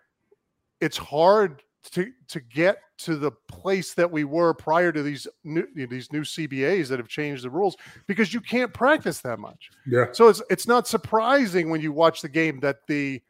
it's 0.80 0.96
hard 0.96 1.62
to 1.90 2.12
to 2.28 2.40
get 2.40 2.78
to 2.98 3.16
the 3.16 3.32
place 3.48 3.94
that 3.94 4.10
we 4.10 4.24
were 4.24 4.54
prior 4.54 4.92
to 4.92 5.02
these 5.02 5.26
new 5.44 5.66
these 5.74 6.12
new 6.12 6.22
CBAs 6.22 6.88
that 6.88 6.98
have 6.98 7.08
changed 7.08 7.44
the 7.44 7.50
rules 7.50 7.76
because 8.06 8.32
you 8.32 8.40
can't 8.40 8.72
practice 8.72 9.20
that 9.20 9.38
much. 9.38 9.70
Yeah. 9.86 10.06
So 10.12 10.28
it's 10.28 10.42
it's 10.48 10.68
not 10.68 10.86
surprising 10.86 11.70
when 11.70 11.80
you 11.80 11.92
watch 11.92 12.22
the 12.22 12.28
game 12.28 12.60
that 12.60 12.86
the 12.86 13.20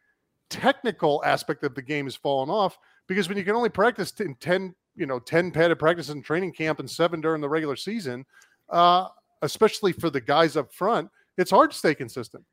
technical 0.49 1.23
aspect 1.25 1.63
of 1.63 1.73
the 1.73 1.81
game 1.81 2.05
has 2.05 2.15
fallen 2.15 2.49
off 2.49 2.77
because 3.07 3.27
when 3.27 3.37
you 3.37 3.43
can 3.43 3.55
only 3.55 3.69
practice 3.69 4.11
in 4.19 4.35
10 4.35 4.75
you 4.95 5.07
know 5.07 5.17
10 5.17 5.49
padded 5.51 5.79
practices 5.79 6.13
in 6.13 6.21
training 6.21 6.53
camp 6.53 6.79
and 6.79 6.89
seven 6.89 7.21
during 7.21 7.41
the 7.41 7.49
regular 7.49 7.75
season 7.75 8.23
uh, 8.69 9.07
especially 9.41 9.91
for 9.91 10.11
the 10.11 10.21
guys 10.21 10.55
up 10.55 10.71
front 10.71 11.09
it's 11.39 11.49
hard 11.49 11.71
to 11.71 11.77
stay 11.77 11.95
consistent 11.95 12.43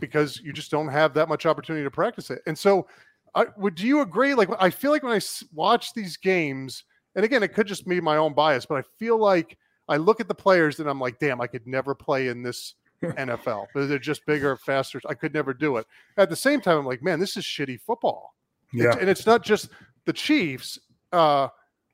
because 0.00 0.40
you 0.40 0.52
just 0.52 0.72
don't 0.72 0.88
have 0.88 1.14
that 1.14 1.28
much 1.28 1.46
opportunity 1.46 1.84
to 1.84 1.90
practice 1.90 2.28
it 2.30 2.42
and 2.48 2.58
so 2.58 2.88
I, 3.34 3.46
would 3.56 3.80
you 3.80 4.00
agree 4.00 4.34
like 4.34 4.48
i 4.60 4.70
feel 4.70 4.90
like 4.90 5.02
when 5.02 5.12
i 5.12 5.20
watch 5.52 5.92
these 5.92 6.16
games 6.16 6.84
and 7.16 7.24
again 7.24 7.42
it 7.42 7.52
could 7.52 7.66
just 7.66 7.86
be 7.86 8.00
my 8.00 8.16
own 8.16 8.32
bias 8.32 8.64
but 8.64 8.76
i 8.76 8.82
feel 8.98 9.18
like 9.18 9.58
i 9.88 9.96
look 9.96 10.20
at 10.20 10.28
the 10.28 10.34
players 10.34 10.78
and 10.78 10.88
i'm 10.88 11.00
like 11.00 11.18
damn 11.18 11.40
i 11.40 11.46
could 11.46 11.66
never 11.66 11.94
play 11.94 12.28
in 12.28 12.42
this 12.42 12.74
NFL. 13.12 13.66
They're 13.74 13.98
just 13.98 14.24
bigger, 14.26 14.56
faster. 14.56 15.00
I 15.08 15.14
could 15.14 15.34
never 15.34 15.52
do 15.52 15.76
it. 15.76 15.86
At 16.16 16.30
the 16.30 16.36
same 16.36 16.60
time, 16.60 16.78
I'm 16.78 16.86
like, 16.86 17.02
man, 17.02 17.20
this 17.20 17.36
is 17.36 17.44
shitty 17.44 17.80
football. 17.80 18.34
Yeah. 18.72 18.88
It's, 18.88 18.96
and 18.96 19.10
it's 19.10 19.26
not 19.26 19.42
just 19.42 19.70
the 20.04 20.12
Chiefs. 20.12 20.78
Uh, 21.12 21.48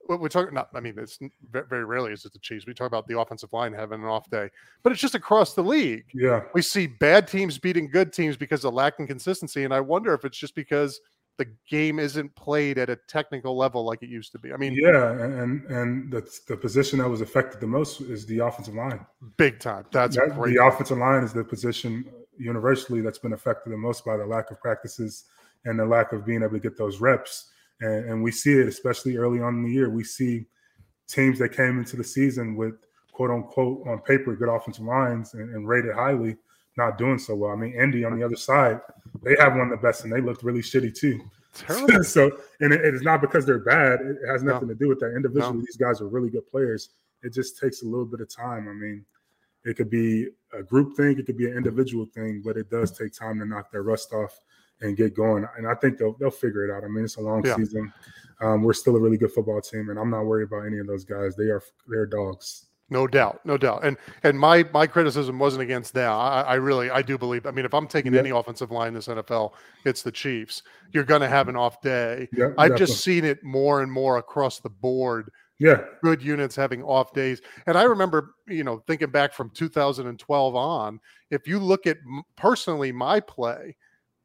what 0.06 0.20
we're 0.20 0.28
talking 0.28 0.54
not, 0.54 0.68
I 0.74 0.80
mean, 0.80 0.94
it's 0.98 1.18
very 1.50 1.84
rarely 1.84 2.12
is 2.12 2.24
it 2.24 2.32
the 2.32 2.38
Chiefs. 2.38 2.66
We 2.66 2.74
talk 2.74 2.86
about 2.86 3.06
the 3.06 3.18
offensive 3.18 3.52
line 3.52 3.72
having 3.72 4.02
an 4.02 4.08
off 4.08 4.28
day, 4.30 4.50
but 4.82 4.92
it's 4.92 5.00
just 5.00 5.14
across 5.14 5.54
the 5.54 5.62
league. 5.62 6.04
Yeah. 6.14 6.42
We 6.54 6.62
see 6.62 6.86
bad 6.86 7.28
teams 7.28 7.58
beating 7.58 7.90
good 7.90 8.12
teams 8.12 8.36
because 8.36 8.64
of 8.64 8.74
lacking 8.74 9.06
consistency. 9.06 9.64
And 9.64 9.74
I 9.74 9.80
wonder 9.80 10.14
if 10.14 10.24
it's 10.24 10.38
just 10.38 10.54
because 10.54 11.00
the 11.40 11.50
game 11.70 11.98
isn't 11.98 12.36
played 12.36 12.76
at 12.76 12.90
a 12.90 12.96
technical 13.08 13.56
level 13.56 13.82
like 13.82 14.02
it 14.02 14.10
used 14.10 14.30
to 14.32 14.38
be. 14.38 14.52
I 14.52 14.58
mean, 14.58 14.74
yeah, 14.74 15.10
and 15.12 15.64
and 15.70 16.12
the 16.12 16.20
the 16.48 16.56
position 16.56 16.98
that 16.98 17.08
was 17.08 17.22
affected 17.22 17.60
the 17.62 17.66
most 17.66 18.02
is 18.02 18.26
the 18.26 18.40
offensive 18.40 18.74
line. 18.74 19.06
Big 19.38 19.58
time. 19.58 19.86
That's 19.90 20.16
that, 20.16 20.34
great. 20.34 20.54
The 20.54 20.62
offensive 20.62 20.98
line 20.98 21.24
is 21.24 21.32
the 21.32 21.42
position 21.42 22.04
universally 22.36 23.00
that's 23.00 23.18
been 23.18 23.32
affected 23.32 23.72
the 23.72 23.78
most 23.78 24.04
by 24.04 24.18
the 24.18 24.26
lack 24.26 24.50
of 24.50 24.60
practices 24.60 25.24
and 25.64 25.78
the 25.78 25.86
lack 25.86 26.12
of 26.12 26.26
being 26.26 26.42
able 26.42 26.52
to 26.52 26.60
get 26.60 26.76
those 26.76 27.00
reps. 27.00 27.50
And, 27.80 28.04
and 28.10 28.22
we 28.22 28.32
see 28.32 28.52
it, 28.52 28.68
especially 28.68 29.16
early 29.16 29.40
on 29.40 29.54
in 29.54 29.62
the 29.62 29.72
year. 29.72 29.88
We 29.88 30.04
see 30.04 30.44
teams 31.08 31.38
that 31.38 31.56
came 31.56 31.78
into 31.78 31.96
the 31.96 32.04
season 32.04 32.54
with 32.54 32.74
quote 33.12 33.30
unquote 33.30 33.86
on 33.86 34.00
paper 34.00 34.36
good 34.36 34.50
offensive 34.50 34.84
lines 34.84 35.32
and, 35.32 35.54
and 35.54 35.66
rated 35.66 35.94
highly 35.94 36.36
not 36.76 36.98
doing 36.98 37.18
so 37.18 37.34
well. 37.34 37.50
I 37.50 37.56
mean, 37.56 37.74
Indy 37.74 38.04
on 38.04 38.18
the 38.18 38.24
other 38.24 38.36
side, 38.36 38.80
they 39.22 39.36
have 39.38 39.52
one 39.52 39.62
of 39.62 39.70
the 39.70 39.76
best, 39.76 40.04
and 40.04 40.12
they 40.12 40.20
looked 40.20 40.42
really 40.42 40.62
shitty 40.62 40.94
too. 40.94 41.20
so, 42.02 42.30
and 42.60 42.72
it, 42.72 42.84
it 42.84 42.94
is 42.94 43.02
not 43.02 43.20
because 43.20 43.44
they're 43.44 43.58
bad. 43.58 44.00
It 44.00 44.18
has 44.28 44.42
nothing 44.42 44.68
no. 44.68 44.74
to 44.74 44.78
do 44.78 44.88
with 44.88 45.00
that. 45.00 45.14
Individually, 45.16 45.58
no. 45.58 45.64
these 45.64 45.76
guys 45.76 46.00
are 46.00 46.08
really 46.08 46.30
good 46.30 46.46
players. 46.48 46.90
It 47.22 47.34
just 47.34 47.58
takes 47.58 47.82
a 47.82 47.84
little 47.84 48.06
bit 48.06 48.20
of 48.20 48.34
time. 48.34 48.68
I 48.68 48.72
mean, 48.72 49.04
it 49.64 49.76
could 49.76 49.90
be 49.90 50.28
a 50.52 50.62
group 50.62 50.96
thing, 50.96 51.18
it 51.18 51.26
could 51.26 51.36
be 51.36 51.50
an 51.50 51.56
individual 51.56 52.06
thing, 52.06 52.42
but 52.44 52.56
it 52.56 52.70
does 52.70 52.96
take 52.96 53.12
time 53.12 53.38
to 53.40 53.44
knock 53.44 53.70
their 53.70 53.82
rust 53.82 54.12
off 54.12 54.40
and 54.80 54.96
get 54.96 55.14
going. 55.14 55.46
And 55.56 55.66
I 55.66 55.74
think 55.74 55.98
they'll 55.98 56.14
they'll 56.18 56.30
figure 56.30 56.64
it 56.64 56.74
out. 56.74 56.84
I 56.84 56.88
mean, 56.88 57.04
it's 57.04 57.16
a 57.16 57.20
long 57.20 57.44
yeah. 57.44 57.56
season. 57.56 57.92
Um, 58.40 58.62
we're 58.62 58.72
still 58.72 58.96
a 58.96 59.00
really 59.00 59.18
good 59.18 59.32
football 59.32 59.60
team, 59.60 59.90
and 59.90 59.98
I'm 59.98 60.10
not 60.10 60.22
worried 60.22 60.44
about 60.44 60.66
any 60.66 60.78
of 60.78 60.86
those 60.86 61.04
guys. 61.04 61.36
They 61.36 61.44
are 61.44 61.62
they're 61.88 62.06
dogs. 62.06 62.66
No 62.92 63.06
doubt, 63.06 63.40
no 63.44 63.56
doubt. 63.56 63.84
And 63.84 63.96
and 64.24 64.38
my 64.38 64.68
my 64.74 64.86
criticism 64.86 65.38
wasn't 65.38 65.62
against 65.62 65.94
them. 65.94 66.10
I, 66.10 66.42
I 66.42 66.54
really 66.54 66.90
I 66.90 67.02
do 67.02 67.16
believe. 67.16 67.46
I 67.46 67.52
mean, 67.52 67.64
if 67.64 67.72
I'm 67.72 67.86
taking 67.86 68.14
any 68.16 68.30
offensive 68.30 68.72
line 68.72 68.88
in 68.88 68.94
this 68.94 69.06
NFL, 69.06 69.52
it's 69.84 70.02
the 70.02 70.10
Chiefs. 70.10 70.64
You're 70.90 71.04
going 71.04 71.20
to 71.20 71.28
have 71.28 71.48
an 71.48 71.54
off 71.54 71.80
day. 71.80 72.28
I've 72.32 72.38
definitely. 72.38 72.76
just 72.78 73.04
seen 73.04 73.24
it 73.24 73.44
more 73.44 73.82
and 73.82 73.92
more 73.92 74.18
across 74.18 74.58
the 74.58 74.68
board. 74.68 75.30
Yeah, 75.60 75.82
good 76.02 76.20
units 76.22 76.56
having 76.56 76.82
off 76.82 77.12
days. 77.12 77.40
And 77.66 77.78
I 77.78 77.84
remember, 77.84 78.34
you 78.48 78.64
know, 78.64 78.82
thinking 78.88 79.10
back 79.10 79.34
from 79.34 79.50
2012 79.50 80.56
on. 80.56 81.00
If 81.30 81.46
you 81.46 81.60
look 81.60 81.86
at 81.86 81.98
personally 82.36 82.90
my 82.90 83.20
play, 83.20 83.76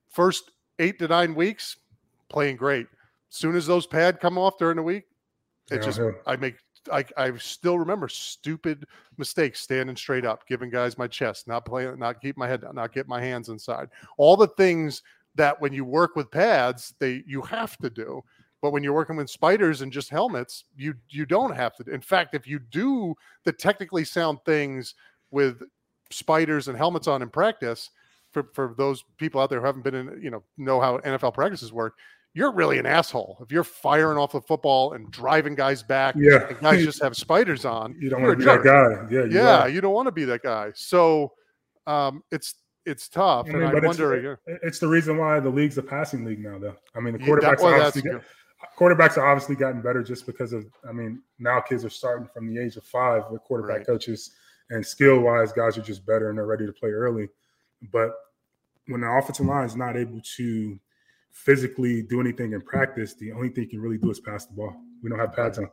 first 0.09 0.51
eight 0.79 0.97
to 0.99 1.07
nine 1.07 1.35
weeks, 1.35 1.77
playing 2.29 2.55
great. 2.55 2.87
Soon 3.29 3.55
as 3.55 3.67
those 3.67 3.85
pad 3.85 4.19
come 4.19 4.39
off 4.39 4.57
during 4.57 4.77
the 4.77 4.83
week, 4.83 5.03
it 5.69 5.75
yeah, 5.75 5.81
just. 5.81 5.99
I 6.25 6.35
make 6.37 6.55
I, 6.91 7.05
I 7.17 7.35
still 7.37 7.79
remember 7.79 8.07
stupid 8.07 8.85
mistakes 9.17 9.61
standing 9.61 9.95
straight 9.95 10.25
up, 10.25 10.47
giving 10.47 10.69
guys 10.69 10.97
my 10.97 11.07
chest, 11.07 11.47
not 11.47 11.65
playing, 11.65 11.99
not 11.99 12.21
keep 12.21 12.37
my 12.37 12.47
head 12.47 12.61
down, 12.61 12.75
not 12.75 12.93
get 12.93 13.07
my 13.07 13.21
hands 13.21 13.49
inside. 13.49 13.89
All 14.17 14.37
the 14.37 14.47
things 14.49 15.01
that 15.35 15.59
when 15.59 15.73
you 15.73 15.83
work 15.85 16.15
with 16.15 16.31
pads, 16.31 16.93
they 16.99 17.23
you 17.25 17.41
have 17.41 17.77
to 17.77 17.89
do. 17.89 18.23
But 18.61 18.71
when 18.71 18.83
you're 18.83 18.93
working 18.93 19.17
with 19.17 19.29
spiders 19.29 19.81
and 19.81 19.91
just 19.91 20.09
helmets, 20.09 20.65
you 20.75 20.95
you 21.09 21.25
don't 21.25 21.55
have 21.55 21.75
to. 21.75 21.93
In 21.93 22.01
fact, 22.01 22.33
if 22.33 22.47
you 22.47 22.59
do 22.59 23.15
the 23.43 23.51
technically 23.51 24.05
sound 24.05 24.39
things 24.45 24.95
with 25.31 25.61
spiders 26.09 26.67
and 26.67 26.77
helmets 26.77 27.07
on 27.07 27.21
in 27.21 27.29
practice, 27.29 27.89
for, 28.35 28.49
for 28.53 28.75
those 28.77 29.05
people 29.17 29.39
out 29.39 29.49
there 29.49 29.61
who 29.61 29.65
haven't 29.65 29.85
been 29.85 29.95
in, 29.95 30.19
you 30.21 30.29
know, 30.29 30.43
know 30.57 30.81
how 30.81 30.97
NFL 30.99 31.33
practices 31.33 31.71
work, 31.71 31.97
you're 32.35 32.51
really 32.51 32.77
an 32.77 32.85
asshole 32.85 33.37
if 33.41 33.51
you're 33.51 33.63
firing 33.63 34.17
off 34.17 34.33
the 34.33 34.41
football 34.41 34.93
and 34.93 35.09
driving 35.09 35.55
guys 35.55 35.81
back. 35.81 36.15
Yeah, 36.17 36.51
guys 36.61 36.83
just 36.83 37.01
have 37.01 37.15
spiders 37.15 37.65
on. 37.65 37.95
You 38.05 38.09
don't 38.09 38.21
want 38.21 38.33
to 38.33 38.37
be 38.37 38.43
jerk. 38.43 38.63
that 38.63 39.07
guy. 39.09 39.15
Yeah, 39.15 39.25
yeah, 39.29 39.59
right. 39.59 39.73
you 39.73 39.81
don't 39.81 39.93
want 39.93 40.07
to 40.07 40.11
be 40.11 40.25
that 40.25 40.43
guy. 40.43 40.71
So 40.75 41.31
um, 41.87 42.23
it's 42.29 42.53
it's 42.85 43.07
tough, 43.07 43.47
I 43.49 43.53
mean, 43.53 43.63
and 43.63 43.77
I 43.77 43.87
wonder. 43.87 44.39
It's, 44.45 44.59
it's, 44.63 44.79
the 44.79 44.87
reason 44.87 45.17
why 45.17 45.39
the 45.39 45.49
league's 45.49 45.77
a 45.77 45.81
passing 45.81 46.23
league 46.23 46.43
now, 46.43 46.59
though. 46.59 46.75
I 46.95 46.99
mean, 46.99 47.13
the 47.13 47.19
quarterbacks 47.19 47.59
yeah, 47.59 47.63
well, 47.63 47.87
obviously 47.87 48.11
quarterbacks 48.77 49.17
are 49.17 49.25
obviously 49.25 49.55
gotten 49.55 49.81
better 49.81 50.03
just 50.03 50.25
because 50.25 50.53
of. 50.53 50.65
I 50.87 50.91
mean, 50.91 51.21
now 51.39 51.61
kids 51.61 51.85
are 51.85 51.89
starting 51.89 52.27
from 52.31 52.53
the 52.53 52.61
age 52.61 52.75
of 52.75 52.83
five 52.83 53.23
with 53.31 53.41
quarterback 53.43 53.77
right. 53.77 53.87
coaches, 53.87 54.35
and 54.69 54.85
skill 54.85 55.19
wise, 55.19 55.51
guys 55.53 55.77
are 55.77 55.81
just 55.81 56.05
better 56.05 56.29
and 56.29 56.37
they're 56.37 56.45
ready 56.45 56.65
to 56.65 56.73
play 56.73 56.89
early. 56.89 57.29
But 57.91 58.11
when 58.87 59.01
the 59.01 59.07
offensive 59.07 59.45
line 59.45 59.65
is 59.65 59.75
not 59.75 59.95
able 59.95 60.21
to 60.37 60.79
physically 61.35 62.01
do 62.01 62.21
anything 62.21 62.53
in 62.53 62.61
practice, 62.61 63.13
the 63.13 63.31
only 63.33 63.49
thing 63.49 63.65
you 63.65 63.69
can 63.69 63.81
really 63.81 63.97
do 63.97 64.09
is 64.09 64.19
pass 64.19 64.45
the 64.45 64.53
ball. 64.53 64.73
We 65.03 65.09
don't 65.09 65.19
have 65.19 65.35
pads 65.35 65.59
on. 65.59 65.69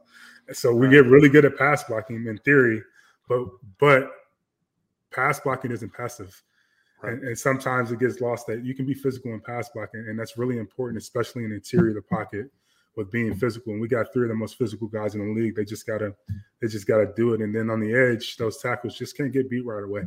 So 0.52 0.74
we 0.74 0.88
get 0.88 1.06
really 1.06 1.28
good 1.28 1.44
at 1.44 1.56
pass 1.56 1.84
blocking 1.84 2.26
in 2.26 2.36
theory, 2.38 2.82
but 3.28 3.46
but 3.78 4.10
pass 5.12 5.38
blocking 5.40 5.70
isn't 5.70 5.92
passive. 5.94 6.42
Right. 7.00 7.14
And, 7.14 7.28
and, 7.28 7.38
sometimes 7.38 7.90
it 7.90 7.98
gets 8.00 8.20
lost 8.20 8.46
that 8.48 8.64
you 8.64 8.74
can 8.74 8.86
be 8.86 8.94
physical 8.94 9.32
in 9.32 9.40
pass 9.40 9.68
blocking, 9.70 10.04
and 10.08 10.18
that's 10.18 10.36
really 10.36 10.58
important, 10.58 11.00
especially 11.00 11.44
in 11.44 11.50
the 11.50 11.56
interior 11.56 11.90
of 11.90 11.94
the 11.96 12.02
pocket 12.02 12.46
with 12.96 13.10
being 13.10 13.34
physical. 13.34 13.72
And 13.72 13.80
we 13.80 13.88
got 13.88 14.12
three 14.12 14.24
of 14.24 14.28
the 14.28 14.34
most 14.34 14.58
physical 14.58 14.88
guys 14.88 15.14
in 15.14 15.26
the 15.26 15.40
league. 15.40 15.54
They 15.54 15.64
just 15.64 15.86
gotta 15.86 16.14
they 16.60 16.66
just 16.66 16.86
gotta 16.86 17.12
do 17.16 17.34
it. 17.34 17.40
And 17.40 17.54
then 17.54 17.70
on 17.70 17.80
the 17.80 17.94
edge, 17.94 18.36
those 18.36 18.58
tackles 18.58 18.98
just 18.98 19.16
can't 19.16 19.32
get 19.32 19.48
beat 19.48 19.64
right 19.64 19.84
away. 19.84 20.02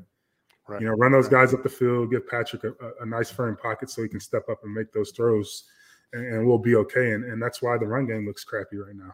Right. 0.67 0.81
You 0.81 0.87
know, 0.87 0.93
run 0.93 1.11
those 1.11 1.27
guys 1.27 1.53
up 1.53 1.61
the 1.61 1.69
field, 1.69 2.11
give 2.11 2.27
Patrick 2.27 2.63
a, 2.63 2.73
a, 3.01 3.05
nice 3.05 3.29
firm 3.29 3.55
pocket 3.55 3.89
so 3.89 4.01
he 4.01 4.09
can 4.09 4.19
step 4.19 4.49
up 4.49 4.63
and 4.63 4.73
make 4.73 4.91
those 4.91 5.11
throws, 5.11 5.65
and, 6.13 6.25
and 6.25 6.47
we'll 6.47 6.57
be 6.57 6.75
okay. 6.75 7.11
And, 7.11 7.23
and 7.23 7.41
that's 7.41 7.61
why 7.61 7.77
the 7.77 7.85
run 7.85 8.07
game 8.07 8.25
looks 8.25 8.43
crappy 8.43 8.77
right 8.77 8.95
now. 8.95 9.13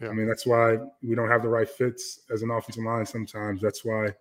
Yeah. 0.00 0.08
I 0.08 0.12
mean, 0.12 0.28
that's 0.28 0.46
why 0.46 0.78
we 1.02 1.16
don't 1.16 1.30
have 1.30 1.42
the 1.42 1.48
right 1.48 1.68
fits 1.68 2.20
as 2.32 2.42
an 2.42 2.50
offensive 2.50 2.84
line 2.84 3.06
sometimes. 3.06 3.60
That's 3.60 3.84
why 3.84 4.14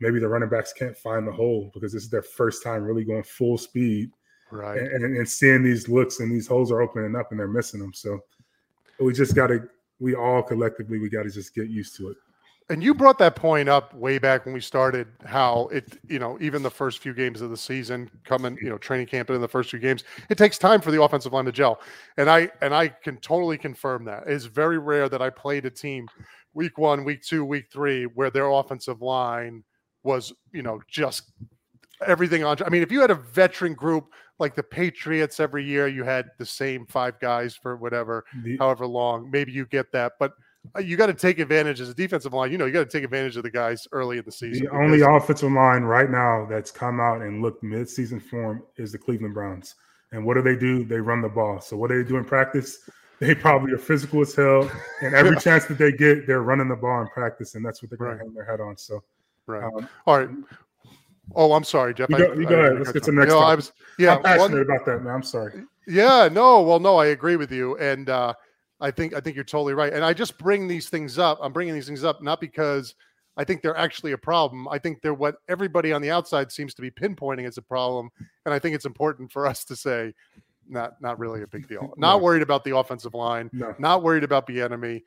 maybe 0.00 0.18
the 0.18 0.28
running 0.28 0.50
backs 0.50 0.72
can't 0.72 0.96
find 0.96 1.26
the 1.26 1.32
hole 1.32 1.70
because 1.72 1.92
this 1.92 2.04
is 2.04 2.10
their 2.10 2.22
first 2.22 2.62
time 2.62 2.84
really 2.84 3.04
going 3.04 3.22
full 3.22 3.56
speed. 3.56 4.10
Right. 4.50 4.78
And, 4.78 5.04
and, 5.04 5.16
and 5.16 5.28
seeing 5.28 5.62
these 5.62 5.88
looks 5.88 6.20
and 6.20 6.30
these 6.30 6.46
holes 6.46 6.70
are 6.70 6.82
opening 6.82 7.16
up 7.16 7.30
and 7.30 7.40
they're 7.40 7.48
missing 7.48 7.80
them. 7.80 7.94
So 7.94 8.20
we 9.00 9.14
just 9.14 9.34
got 9.34 9.48
to, 9.48 9.66
we 9.98 10.14
all 10.14 10.42
collectively, 10.42 10.98
we 10.98 11.08
got 11.08 11.22
to 11.22 11.30
just 11.30 11.54
get 11.54 11.68
used 11.68 11.96
to 11.96 12.10
it 12.10 12.16
and 12.70 12.82
you 12.82 12.94
brought 12.94 13.18
that 13.18 13.34
point 13.34 13.68
up 13.68 13.94
way 13.94 14.18
back 14.18 14.44
when 14.44 14.52
we 14.52 14.60
started 14.60 15.06
how 15.24 15.68
it 15.72 15.98
you 16.08 16.18
know 16.18 16.38
even 16.40 16.62
the 16.62 16.70
first 16.70 16.98
few 16.98 17.14
games 17.14 17.40
of 17.40 17.50
the 17.50 17.56
season 17.56 18.10
coming 18.24 18.58
you 18.60 18.68
know 18.68 18.78
training 18.78 19.06
camp 19.06 19.30
in 19.30 19.40
the 19.40 19.48
first 19.48 19.70
few 19.70 19.78
games 19.78 20.04
it 20.28 20.36
takes 20.38 20.58
time 20.58 20.80
for 20.80 20.90
the 20.90 21.02
offensive 21.02 21.32
line 21.32 21.44
to 21.44 21.52
gel. 21.52 21.80
And 22.16 22.28
i 22.28 22.50
and 22.60 22.74
i 22.74 22.88
can 22.88 23.16
totally 23.18 23.58
confirm 23.58 24.04
that. 24.04 24.24
It's 24.26 24.44
very 24.44 24.78
rare 24.78 25.08
that 25.08 25.22
i 25.22 25.30
played 25.30 25.64
a 25.64 25.70
team 25.70 26.08
week 26.54 26.78
one 26.78 27.04
week 27.04 27.22
two 27.22 27.44
week 27.44 27.66
three 27.72 28.04
where 28.04 28.30
their 28.30 28.48
offensive 28.48 29.02
line 29.02 29.64
was 30.02 30.32
you 30.52 30.62
know 30.62 30.80
just 30.88 31.32
everything 32.06 32.44
on 32.44 32.56
i 32.64 32.68
mean 32.68 32.82
if 32.82 32.92
you 32.92 33.00
had 33.00 33.10
a 33.10 33.14
veteran 33.14 33.74
group 33.74 34.12
like 34.38 34.54
the 34.54 34.62
patriots 34.62 35.40
every 35.40 35.64
year 35.64 35.88
you 35.88 36.04
had 36.04 36.26
the 36.38 36.46
same 36.46 36.86
five 36.86 37.18
guys 37.18 37.56
for 37.56 37.76
whatever 37.76 38.24
the, 38.44 38.56
however 38.56 38.86
long 38.86 39.28
maybe 39.32 39.50
you 39.50 39.66
get 39.66 39.90
that 39.90 40.12
but 40.20 40.32
you 40.80 40.96
got 40.96 41.06
to 41.06 41.14
take 41.14 41.38
advantage 41.38 41.80
as 41.80 41.88
a 41.88 41.94
defensive 41.94 42.32
line. 42.32 42.52
You 42.52 42.58
know, 42.58 42.66
you 42.66 42.72
got 42.72 42.88
to 42.88 42.90
take 42.90 43.04
advantage 43.04 43.36
of 43.36 43.42
the 43.42 43.50
guys 43.50 43.86
early 43.92 44.18
in 44.18 44.24
the 44.24 44.32
season. 44.32 44.64
The 44.64 44.72
only 44.72 45.00
offensive 45.00 45.52
line 45.52 45.82
right 45.82 46.10
now 46.10 46.46
that's 46.48 46.70
come 46.70 47.00
out 47.00 47.22
and 47.22 47.42
looked 47.42 47.62
mid-season 47.62 48.20
form 48.20 48.62
is 48.76 48.92
the 48.92 48.98
Cleveland 48.98 49.34
Browns. 49.34 49.74
And 50.12 50.24
what 50.24 50.34
do 50.34 50.42
they 50.42 50.56
do? 50.56 50.84
They 50.84 51.00
run 51.00 51.20
the 51.20 51.28
ball. 51.28 51.60
So 51.60 51.76
what 51.76 51.90
do 51.90 52.02
they 52.02 52.08
do 52.08 52.16
in 52.16 52.24
practice? 52.24 52.78
They 53.20 53.34
probably 53.34 53.72
are 53.72 53.78
physical 53.78 54.20
as 54.20 54.32
hell, 54.32 54.70
and 55.02 55.12
every 55.12 55.32
yeah. 55.34 55.38
chance 55.40 55.64
that 55.64 55.76
they 55.76 55.90
get, 55.90 56.24
they're 56.24 56.42
running 56.42 56.68
the 56.68 56.76
ball 56.76 57.00
in 57.00 57.08
practice, 57.08 57.56
and 57.56 57.66
that's 57.66 57.82
what 57.82 57.90
they're 57.90 57.98
going 57.98 58.12
right. 58.12 58.18
to 58.18 58.24
hang 58.26 58.32
their 58.32 58.44
head 58.44 58.60
on. 58.60 58.76
So, 58.76 59.02
right. 59.46 59.64
Um, 59.64 59.88
All 60.06 60.18
right. 60.18 60.28
Oh, 61.34 61.52
I'm 61.52 61.64
sorry, 61.64 61.94
Jeff. 61.94 62.10
You 62.10 62.16
go, 62.16 62.32
you 62.34 62.46
I, 62.46 62.48
go 62.48 62.60
I, 62.60 62.66
ahead. 62.66 62.78
Let's 62.78 62.92
get 62.92 63.02
to 63.02 63.10
the 63.10 63.16
next. 63.16 63.32
You 63.32 63.40
know, 63.40 63.44
I 63.44 63.56
was, 63.56 63.72
yeah, 63.98 64.14
I'm 64.14 64.22
passionate 64.22 64.52
one, 64.52 64.60
about 64.60 64.86
that, 64.86 65.02
man. 65.02 65.14
I'm 65.14 65.24
sorry. 65.24 65.64
Yeah, 65.88 66.28
no, 66.30 66.62
well, 66.62 66.78
no, 66.78 66.96
I 66.96 67.06
agree 67.06 67.34
with 67.34 67.50
you, 67.50 67.76
and 67.78 68.08
uh, 68.08 68.34
I 68.80 68.90
think 68.90 69.14
I 69.14 69.20
think 69.20 69.34
you're 69.34 69.44
totally 69.44 69.74
right. 69.74 69.92
And 69.92 70.04
I 70.04 70.12
just 70.12 70.38
bring 70.38 70.68
these 70.68 70.88
things 70.88 71.18
up. 71.18 71.38
I'm 71.42 71.52
bringing 71.52 71.74
these 71.74 71.86
things 71.86 72.04
up 72.04 72.22
not 72.22 72.40
because 72.40 72.94
I 73.36 73.44
think 73.44 73.62
they're 73.62 73.76
actually 73.76 74.12
a 74.12 74.18
problem. 74.18 74.68
I 74.68 74.78
think 74.78 75.00
they're 75.00 75.14
what 75.14 75.36
everybody 75.48 75.92
on 75.92 76.02
the 76.02 76.10
outside 76.10 76.50
seems 76.50 76.74
to 76.74 76.82
be 76.82 76.90
pinpointing 76.90 77.46
as 77.46 77.56
a 77.56 77.62
problem. 77.62 78.10
And 78.44 78.54
I 78.54 78.58
think 78.58 78.74
it's 78.74 78.84
important 78.84 79.30
for 79.32 79.46
us 79.46 79.64
to 79.66 79.76
say, 79.76 80.12
not 80.68 81.00
not 81.00 81.18
really 81.18 81.42
a 81.42 81.46
big 81.46 81.68
deal. 81.68 81.94
Not 81.96 82.20
worried 82.20 82.42
about 82.42 82.62
the 82.62 82.76
offensive 82.76 83.14
line. 83.14 83.48
No. 83.52 83.74
Not 83.78 84.02
worried 84.02 84.24
about 84.24 84.46
Bieniemy. 84.46 85.02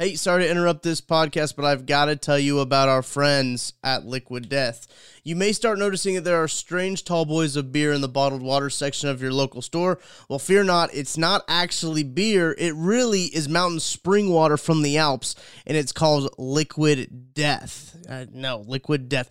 Hey, 0.00 0.14
sorry 0.14 0.44
to 0.44 0.48
interrupt 0.48 0.84
this 0.84 1.00
podcast, 1.00 1.56
but 1.56 1.64
I've 1.64 1.84
got 1.84 2.04
to 2.04 2.14
tell 2.14 2.38
you 2.38 2.60
about 2.60 2.88
our 2.88 3.02
friends 3.02 3.72
at 3.82 4.06
Liquid 4.06 4.48
Death. 4.48 4.86
You 5.24 5.34
may 5.34 5.50
start 5.50 5.80
noticing 5.80 6.14
that 6.14 6.20
there 6.20 6.40
are 6.40 6.46
strange 6.46 7.02
tall 7.02 7.24
boys 7.24 7.56
of 7.56 7.72
beer 7.72 7.92
in 7.92 8.00
the 8.00 8.08
bottled 8.08 8.40
water 8.40 8.70
section 8.70 9.08
of 9.08 9.20
your 9.20 9.32
local 9.32 9.60
store. 9.60 9.98
Well, 10.28 10.38
fear 10.38 10.62
not, 10.62 10.94
it's 10.94 11.18
not 11.18 11.42
actually 11.48 12.04
beer. 12.04 12.54
It 12.56 12.76
really 12.76 13.22
is 13.22 13.48
mountain 13.48 13.80
spring 13.80 14.30
water 14.30 14.56
from 14.56 14.82
the 14.82 14.98
Alps, 14.98 15.34
and 15.66 15.76
it's 15.76 15.90
called 15.90 16.32
Liquid 16.38 17.34
Death. 17.34 17.96
Uh, 18.08 18.26
no, 18.32 18.62
Liquid 18.68 19.08
Death. 19.08 19.28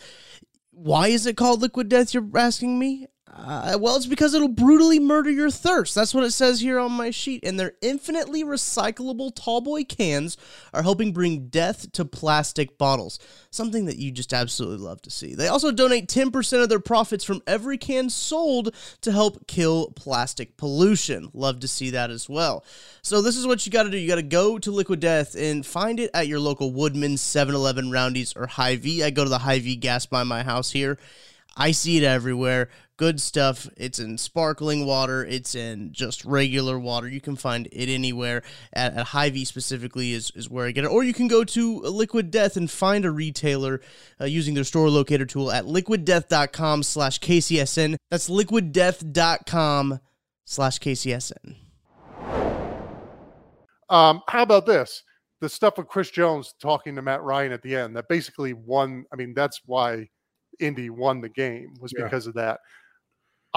Why 0.72 1.08
is 1.08 1.26
it 1.26 1.38
called 1.38 1.62
Liquid 1.62 1.88
Death, 1.88 2.14
you're 2.14 2.28
asking 2.36 2.78
me? 2.78 3.08
Uh, 3.36 3.78
well, 3.80 3.96
it's 3.96 4.08
because 4.08 4.34
it'll 4.34 4.48
brutally 4.48 5.00
murder 5.00 5.30
your 5.30 5.52
thirst. 5.52 5.94
That's 5.94 6.14
what 6.14 6.24
it 6.24 6.32
says 6.32 6.62
here 6.62 6.80
on 6.80 6.92
my 6.92 7.12
sheet. 7.12 7.44
And 7.44 7.60
their 7.60 7.74
infinitely 7.82 8.44
recyclable 8.44 9.34
tallboy 9.34 9.88
cans 9.88 10.38
are 10.74 10.82
helping 10.82 11.12
bring 11.12 11.48
death 11.48 11.92
to 11.94 12.06
plastic 12.06 12.78
bottles. 12.78 13.20
Something 13.52 13.86
that 13.86 13.98
you 13.98 14.12
just 14.12 14.34
absolutely 14.34 14.84
love 14.84 15.02
to 15.04 15.12
see. 15.12 15.36
They 15.36 15.48
also 15.48 15.72
donate 15.72 16.08
10% 16.08 16.64
of 16.64 16.70
their 16.70 16.80
profits 16.80 17.24
from 17.24 17.42
every 17.46 17.78
can 17.78 18.10
sold 18.10 18.74
to 19.02 19.12
help 19.12 19.46
kill 19.48 19.92
plastic 19.92 20.58
pollution. 20.58 21.30
Love 21.34 21.60
to 21.60 21.68
see 21.68 21.92
that 21.92 22.10
as 22.10 22.28
well. 22.28 22.66
So, 23.02 23.22
this 23.22 23.38
is 23.38 23.46
what 23.46 23.66
you 23.66 23.72
got 23.72 23.84
to 23.84 23.90
do. 23.90 23.98
You 23.98 24.08
got 24.08 24.16
to 24.16 24.24
go 24.24 24.58
to 24.58 24.72
Liquid 24.72 25.00
Death 25.00 25.36
and 25.36 25.66
find 25.66 26.00
it 26.00 26.10
at 26.14 26.28
your 26.28 26.40
local 26.40 26.72
Woodman, 26.72 27.18
7 27.18 27.54
Eleven, 27.54 27.92
Roundy's, 27.92 28.36
or 28.36 28.48
Hy-Vee. 28.48 29.04
I 29.04 29.10
go 29.10 29.24
to 29.24 29.30
the 29.30 29.40
Hy-Vee 29.40 29.76
gas 29.76 30.06
by 30.06 30.24
my 30.24 30.44
house 30.44 30.72
here. 30.72 30.98
I 31.58 31.72
see 31.72 31.98
it 31.98 32.04
everywhere. 32.04 32.70
Good 32.98 33.22
stuff. 33.22 33.70
It's 33.78 34.00
in 34.00 34.18
sparkling 34.18 34.88
water. 34.88 35.24
It's 35.24 35.54
in 35.54 35.92
just 35.92 36.26
regular 36.26 36.80
water. 36.80 37.08
You 37.08 37.22
can 37.22 37.36
find 37.36 37.68
it 37.72 37.94
anywhere. 37.94 38.42
At, 38.74 38.96
at 38.96 39.06
Hy-Vee 39.08 39.46
specifically 39.46 40.14
is, 40.14 40.32
is 40.32 40.50
where 40.50 40.66
I 40.66 40.72
get 40.72 40.84
it. 40.84 40.88
Or 40.88 41.04
you 41.04 41.14
can 41.14 41.28
go 41.28 41.44
to 41.44 41.82
Liquid 41.82 42.32
Death 42.32 42.58
and 42.58 42.70
find 42.70 43.06
a 43.06 43.12
retailer 43.12 43.82
uh, 44.20 44.26
using 44.26 44.56
their 44.56 44.64
store 44.64 44.90
locator 44.90 45.28
tool 45.28 45.52
at 45.52 45.66
liquiddeath.com 45.66 46.82
slash 46.82 47.20
KCSN. 47.20 47.98
That's 48.10 48.30
liquiddeath.com 48.30 50.00
slash 50.46 50.80
KCSN. 50.80 51.56
Um, 53.90 54.22
how 54.28 54.42
about 54.42 54.66
this? 54.66 55.04
The 55.40 55.50
stuff 55.50 55.78
with 55.78 55.88
Chris 55.88 56.10
Jones 56.10 56.56
talking 56.60 56.96
to 56.96 57.04
Matt 57.04 57.22
Ryan 57.22 57.52
at 57.52 57.62
the 57.62 57.76
end 57.76 57.96
that 57.96 58.10
basically 58.10 58.54
won. 58.54 59.06
I 59.14 59.18
mean, 59.18 59.36
that's 59.36 59.62
why 59.68 60.10
Indy 60.60 60.90
won 60.90 61.22
the 61.22 61.30
game 61.30 61.76
was 61.80 61.94
yeah. 61.96 62.06
because 62.06 62.26
of 62.26 62.34
that. 62.34 62.60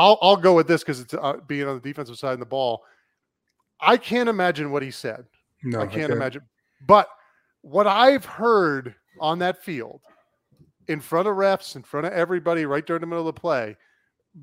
I'll 0.01 0.19
I'll 0.23 0.37
go 0.37 0.55
with 0.55 0.67
this 0.67 0.83
because 0.83 1.01
it's 1.01 1.13
uh, 1.13 1.35
being 1.47 1.69
on 1.69 1.75
the 1.75 1.81
defensive 1.81 2.19
side 2.19 2.33
of 2.33 2.41
the 2.41 2.47
ball. 2.47 2.83
I 3.81 3.99
can't 3.99 4.31
imagine 4.31 4.71
what 4.71 4.83
he 4.83 4.91
said. 4.91 5.27
No, 5.63 5.81
I 5.81 5.87
can't 5.87 6.11
imagine. 6.11 6.43
But 6.87 7.07
what 7.61 7.87
I've 7.87 8.25
heard 8.25 8.95
on 9.21 9.39
that 9.41 9.63
field, 9.63 10.01
in 10.89 11.01
front 11.01 11.29
of 11.29 11.37
refs, 11.37 11.77
in 11.77 11.83
front 11.83 12.07
of 12.07 12.15
everybody, 12.15 12.65
right 12.65 12.87
during 12.87 13.01
the 13.01 13.07
middle 13.07 13.29
of 13.29 13.35
the 13.35 13.39
play, 13.41 13.77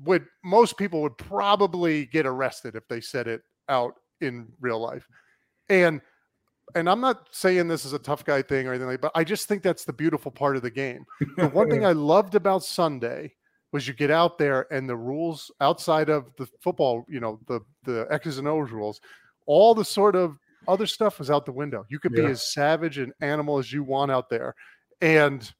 would 0.04 0.26
most 0.44 0.76
people 0.76 1.02
would 1.02 1.18
probably 1.18 2.06
get 2.06 2.24
arrested 2.24 2.76
if 2.76 2.86
they 2.86 3.00
said 3.00 3.26
it 3.26 3.42
out 3.68 3.94
in 4.20 4.46
real 4.60 4.78
life. 4.78 5.08
And 5.68 6.00
and 6.76 6.88
I'm 6.88 7.00
not 7.00 7.28
saying 7.32 7.66
this 7.66 7.84
is 7.84 7.94
a 7.94 7.98
tough 7.98 8.24
guy 8.24 8.42
thing 8.42 8.68
or 8.68 8.70
anything 8.70 8.88
like, 8.88 9.00
but 9.00 9.12
I 9.16 9.24
just 9.24 9.48
think 9.48 9.64
that's 9.64 9.84
the 9.84 9.92
beautiful 9.92 10.30
part 10.30 10.54
of 10.54 10.62
the 10.62 10.70
game. 10.70 11.04
The 11.36 11.48
one 11.48 11.68
thing 11.68 11.84
I 11.86 11.92
loved 11.92 12.36
about 12.36 12.62
Sunday 12.62 13.32
was 13.72 13.86
you 13.86 13.94
get 13.94 14.10
out 14.10 14.38
there 14.38 14.66
and 14.72 14.88
the 14.88 14.96
rules 14.96 15.50
outside 15.60 16.08
of 16.08 16.30
the 16.36 16.48
football, 16.60 17.04
you 17.08 17.20
know, 17.20 17.38
the 17.46 17.60
the 17.84 18.06
X's 18.10 18.38
and 18.38 18.48
O's 18.48 18.70
rules, 18.70 19.00
all 19.46 19.74
the 19.74 19.84
sort 19.84 20.16
of 20.16 20.38
other 20.66 20.86
stuff 20.86 21.18
was 21.18 21.30
out 21.30 21.46
the 21.46 21.52
window. 21.52 21.84
You 21.88 21.98
could 21.98 22.12
yeah. 22.14 22.26
be 22.26 22.30
as 22.32 22.52
savage 22.52 22.98
and 22.98 23.12
animal 23.20 23.58
as 23.58 23.72
you 23.72 23.82
want 23.82 24.10
out 24.10 24.28
there, 24.28 24.54
and 25.00 25.50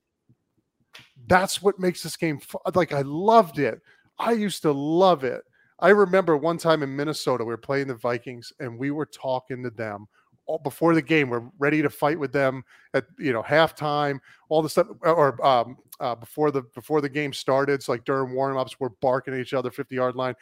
that's 1.26 1.62
what 1.62 1.78
makes 1.78 2.02
this 2.02 2.16
game 2.16 2.38
fun. 2.40 2.60
like. 2.74 2.92
I 2.92 3.02
loved 3.02 3.58
it. 3.58 3.80
I 4.18 4.32
used 4.32 4.62
to 4.62 4.72
love 4.72 5.24
it. 5.24 5.42
I 5.80 5.90
remember 5.90 6.36
one 6.36 6.58
time 6.58 6.82
in 6.82 6.96
Minnesota, 6.96 7.44
we 7.44 7.52
were 7.52 7.56
playing 7.56 7.86
the 7.86 7.94
Vikings, 7.94 8.52
and 8.58 8.78
we 8.78 8.90
were 8.90 9.06
talking 9.06 9.62
to 9.62 9.70
them 9.70 10.06
all 10.48 10.58
before 10.58 10.94
the 10.94 11.02
game. 11.02 11.28
We're 11.28 11.48
ready 11.58 11.82
to 11.82 11.90
fight 11.90 12.18
with 12.18 12.32
them 12.32 12.64
at 12.94 13.04
you 13.18 13.32
know 13.32 13.42
halftime, 13.42 14.18
all 14.48 14.62
the 14.62 14.68
stuff, 14.68 14.88
or 15.02 15.46
um, 15.46 15.76
uh, 16.00 16.16
before 16.16 16.50
the 16.50 16.62
before 16.74 17.00
the 17.00 17.08
game 17.08 17.32
started. 17.32 17.74
It's 17.74 17.88
like 17.88 18.04
during 18.04 18.34
warmups, 18.34 18.76
we're 18.80 18.88
barking 18.88 19.34
at 19.34 19.40
each 19.40 19.54
other 19.54 19.70
50 19.70 19.94
yard 19.94 20.16
line. 20.16 20.34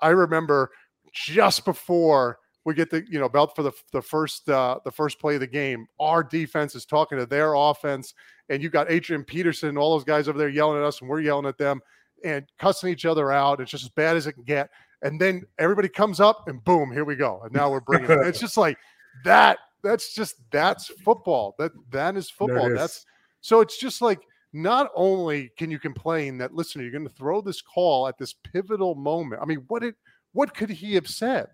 I 0.00 0.08
remember 0.08 0.70
just 1.12 1.64
before 1.64 2.38
we 2.64 2.74
get 2.74 2.90
the 2.90 3.04
you 3.08 3.20
know 3.20 3.28
belt 3.28 3.54
for 3.54 3.62
the 3.62 3.72
the 3.92 4.02
first 4.02 4.48
uh, 4.48 4.80
the 4.84 4.90
first 4.90 5.20
play 5.20 5.34
of 5.34 5.40
the 5.40 5.46
game, 5.46 5.86
our 6.00 6.24
defense 6.24 6.74
is 6.74 6.86
talking 6.86 7.18
to 7.18 7.26
their 7.26 7.54
offense, 7.54 8.14
and 8.48 8.62
you've 8.62 8.72
got 8.72 8.90
Adrian 8.90 9.22
Peterson 9.22 9.68
and 9.68 9.78
all 9.78 9.92
those 9.92 10.04
guys 10.04 10.28
over 10.28 10.38
there 10.38 10.48
yelling 10.48 10.78
at 10.78 10.84
us, 10.84 11.00
and 11.00 11.08
we're 11.08 11.20
yelling 11.20 11.46
at 11.46 11.58
them 11.58 11.80
and 12.24 12.44
cussing 12.58 12.90
each 12.90 13.04
other 13.04 13.30
out. 13.30 13.60
It's 13.60 13.70
just 13.70 13.84
as 13.84 13.90
bad 13.90 14.16
as 14.16 14.26
it 14.26 14.32
can 14.32 14.44
get. 14.44 14.70
And 15.02 15.20
then 15.20 15.42
everybody 15.58 15.88
comes 15.88 16.20
up, 16.20 16.46
and 16.46 16.62
boom, 16.62 16.92
here 16.92 17.04
we 17.04 17.16
go. 17.16 17.40
And 17.42 17.52
now 17.52 17.68
we're 17.70 17.80
bringing. 17.80 18.10
it. 18.10 18.26
It's 18.26 18.38
just 18.38 18.56
like 18.56 18.78
that 19.24 19.58
that's 19.82 20.14
just 20.14 20.36
that's 20.50 20.86
football. 21.04 21.54
That 21.58 21.72
that 21.90 22.16
is 22.16 22.30
football. 22.30 22.72
Is. 22.72 22.78
That's 22.78 23.06
so 23.40 23.60
it's 23.60 23.78
just 23.78 24.02
like 24.02 24.20
not 24.52 24.90
only 24.94 25.50
can 25.56 25.70
you 25.70 25.78
complain 25.78 26.38
that 26.38 26.54
listen, 26.54 26.82
you're 26.82 26.90
going 26.90 27.08
to 27.08 27.14
throw 27.14 27.40
this 27.40 27.62
call 27.62 28.08
at 28.08 28.18
this 28.18 28.34
pivotal 28.52 28.94
moment. 28.94 29.42
I 29.42 29.46
mean, 29.46 29.64
what 29.68 29.82
did 29.82 29.94
what 30.32 30.54
could 30.54 30.70
he 30.70 30.94
have 30.94 31.08
said? 31.08 31.48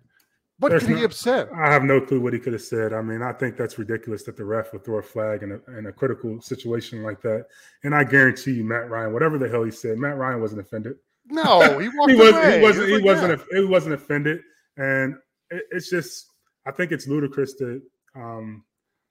What 0.61 0.71
There's 0.71 0.83
could 0.83 0.91
no, 0.91 0.97
he 0.97 1.03
have 1.03 1.15
said? 1.15 1.49
I 1.55 1.71
have 1.71 1.85
no 1.85 2.01
clue 2.01 2.21
what 2.21 2.33
he 2.33 2.41
could 2.41 2.53
have 2.53 2.63
said. 2.63 2.93
I 2.93 3.01
mean, 3.01 3.23
I 3.23 3.33
think 3.33 3.57
that's 3.57 3.79
ridiculous 3.79 4.25
that 4.25 4.37
the 4.37 4.45
ref 4.45 4.73
would 4.73 4.85
throw 4.85 4.99
a 4.99 5.03
flag 5.03 5.45
in 5.45 5.53
a, 5.53 5.79
in 5.79 5.87
a 5.87 5.93
critical 5.93 6.41
situation 6.41 7.05
like 7.05 7.23
that. 7.23 7.47
And 7.85 7.95
I 7.95 8.03
guarantee 8.03 8.55
you, 8.55 8.65
Matt 8.65 8.91
Ryan, 8.91 9.13
whatever 9.13 9.39
the 9.39 9.49
hell 9.49 9.63
he 9.63 9.71
said, 9.71 9.99
Matt 9.99 10.17
Ryan 10.17 10.41
wasn't 10.41 10.63
offended. 10.63 10.97
No, 11.27 11.79
he, 11.79 11.85
he, 12.09 12.17
was, 12.17 12.55
he 12.55 12.61
wasn't. 12.61 12.89
He, 12.89 12.97
he 12.97 13.03
wasn't. 13.03 13.43
He 13.53 13.65
wasn't 13.65 13.95
offended, 13.95 14.41
and 14.77 15.15
it, 15.51 15.65
it's 15.71 15.91
just. 15.91 16.27
I 16.69 16.71
think 16.71 16.93
it's 16.93 17.09
ludicrous 17.09 17.55
that 17.55 17.81
um, 18.15 18.63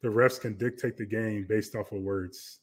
the 0.03 0.09
refs 0.09 0.39
can 0.39 0.55
dictate 0.57 0.95
the 0.95 1.07
game 1.07 1.47
based 1.49 1.75
off 1.75 1.91
of 1.91 2.01
words. 2.01 2.59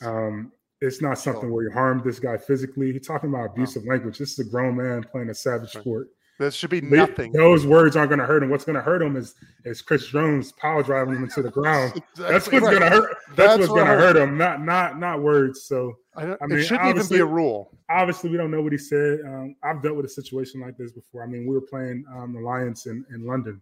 Um, 0.00 0.52
it's 0.80 1.02
not 1.02 1.18
something 1.18 1.52
where 1.52 1.64
you 1.64 1.70
harm 1.70 2.00
this 2.02 2.18
guy 2.18 2.38
physically. 2.38 2.92
He's 2.92 3.06
talking 3.06 3.28
about 3.28 3.50
abusive 3.50 3.84
language. 3.84 4.18
This 4.18 4.32
is 4.32 4.38
a 4.46 4.50
grown 4.50 4.76
man 4.76 5.04
playing 5.04 5.28
a 5.28 5.34
savage 5.34 5.70
sport. 5.70 6.08
This 6.38 6.54
should 6.54 6.70
be 6.70 6.80
nothing. 6.80 7.30
Those 7.32 7.66
words 7.66 7.94
aren't 7.94 8.08
going 8.08 8.18
to 8.18 8.26
hurt 8.26 8.42
him. 8.42 8.50
What's 8.50 8.64
going 8.64 8.74
to 8.74 8.82
hurt 8.82 9.02
him 9.02 9.16
is 9.16 9.34
is 9.64 9.82
Chris 9.82 10.08
Jones 10.08 10.50
power 10.52 10.82
driving 10.82 11.14
him 11.14 11.24
into 11.24 11.42
the 11.42 11.50
ground. 11.50 11.92
exactly 12.16 12.32
that's 12.32 12.50
what's 12.50 12.64
right. 12.64 12.78
going 12.78 12.80
to 12.80 12.88
hurt. 12.90 13.16
That's, 13.28 13.36
that's 13.36 13.58
what's 13.60 13.72
going 13.72 13.86
to 13.86 13.92
hurt 13.92 14.16
him. 14.16 14.38
Not 14.38 14.62
not 14.62 14.98
not 14.98 15.22
words. 15.22 15.64
So 15.64 15.94
I, 16.16 16.22
I 16.24 16.46
mean, 16.46 16.58
it 16.58 16.64
shouldn't 16.64 16.88
even 16.88 17.06
be 17.06 17.18
a 17.18 17.26
rule. 17.26 17.70
Obviously, 17.90 18.30
we 18.30 18.38
don't 18.38 18.50
know 18.50 18.62
what 18.62 18.72
he 18.72 18.78
said. 18.78 19.20
Um, 19.26 19.54
I've 19.62 19.82
dealt 19.82 19.96
with 19.96 20.06
a 20.06 20.08
situation 20.08 20.60
like 20.60 20.76
this 20.76 20.90
before. 20.90 21.22
I 21.22 21.26
mean, 21.26 21.46
we 21.46 21.54
were 21.54 21.60
playing 21.60 22.04
um, 22.16 22.32
the 22.32 22.40
Lions 22.40 22.86
in 22.86 23.04
in 23.14 23.24
London, 23.24 23.60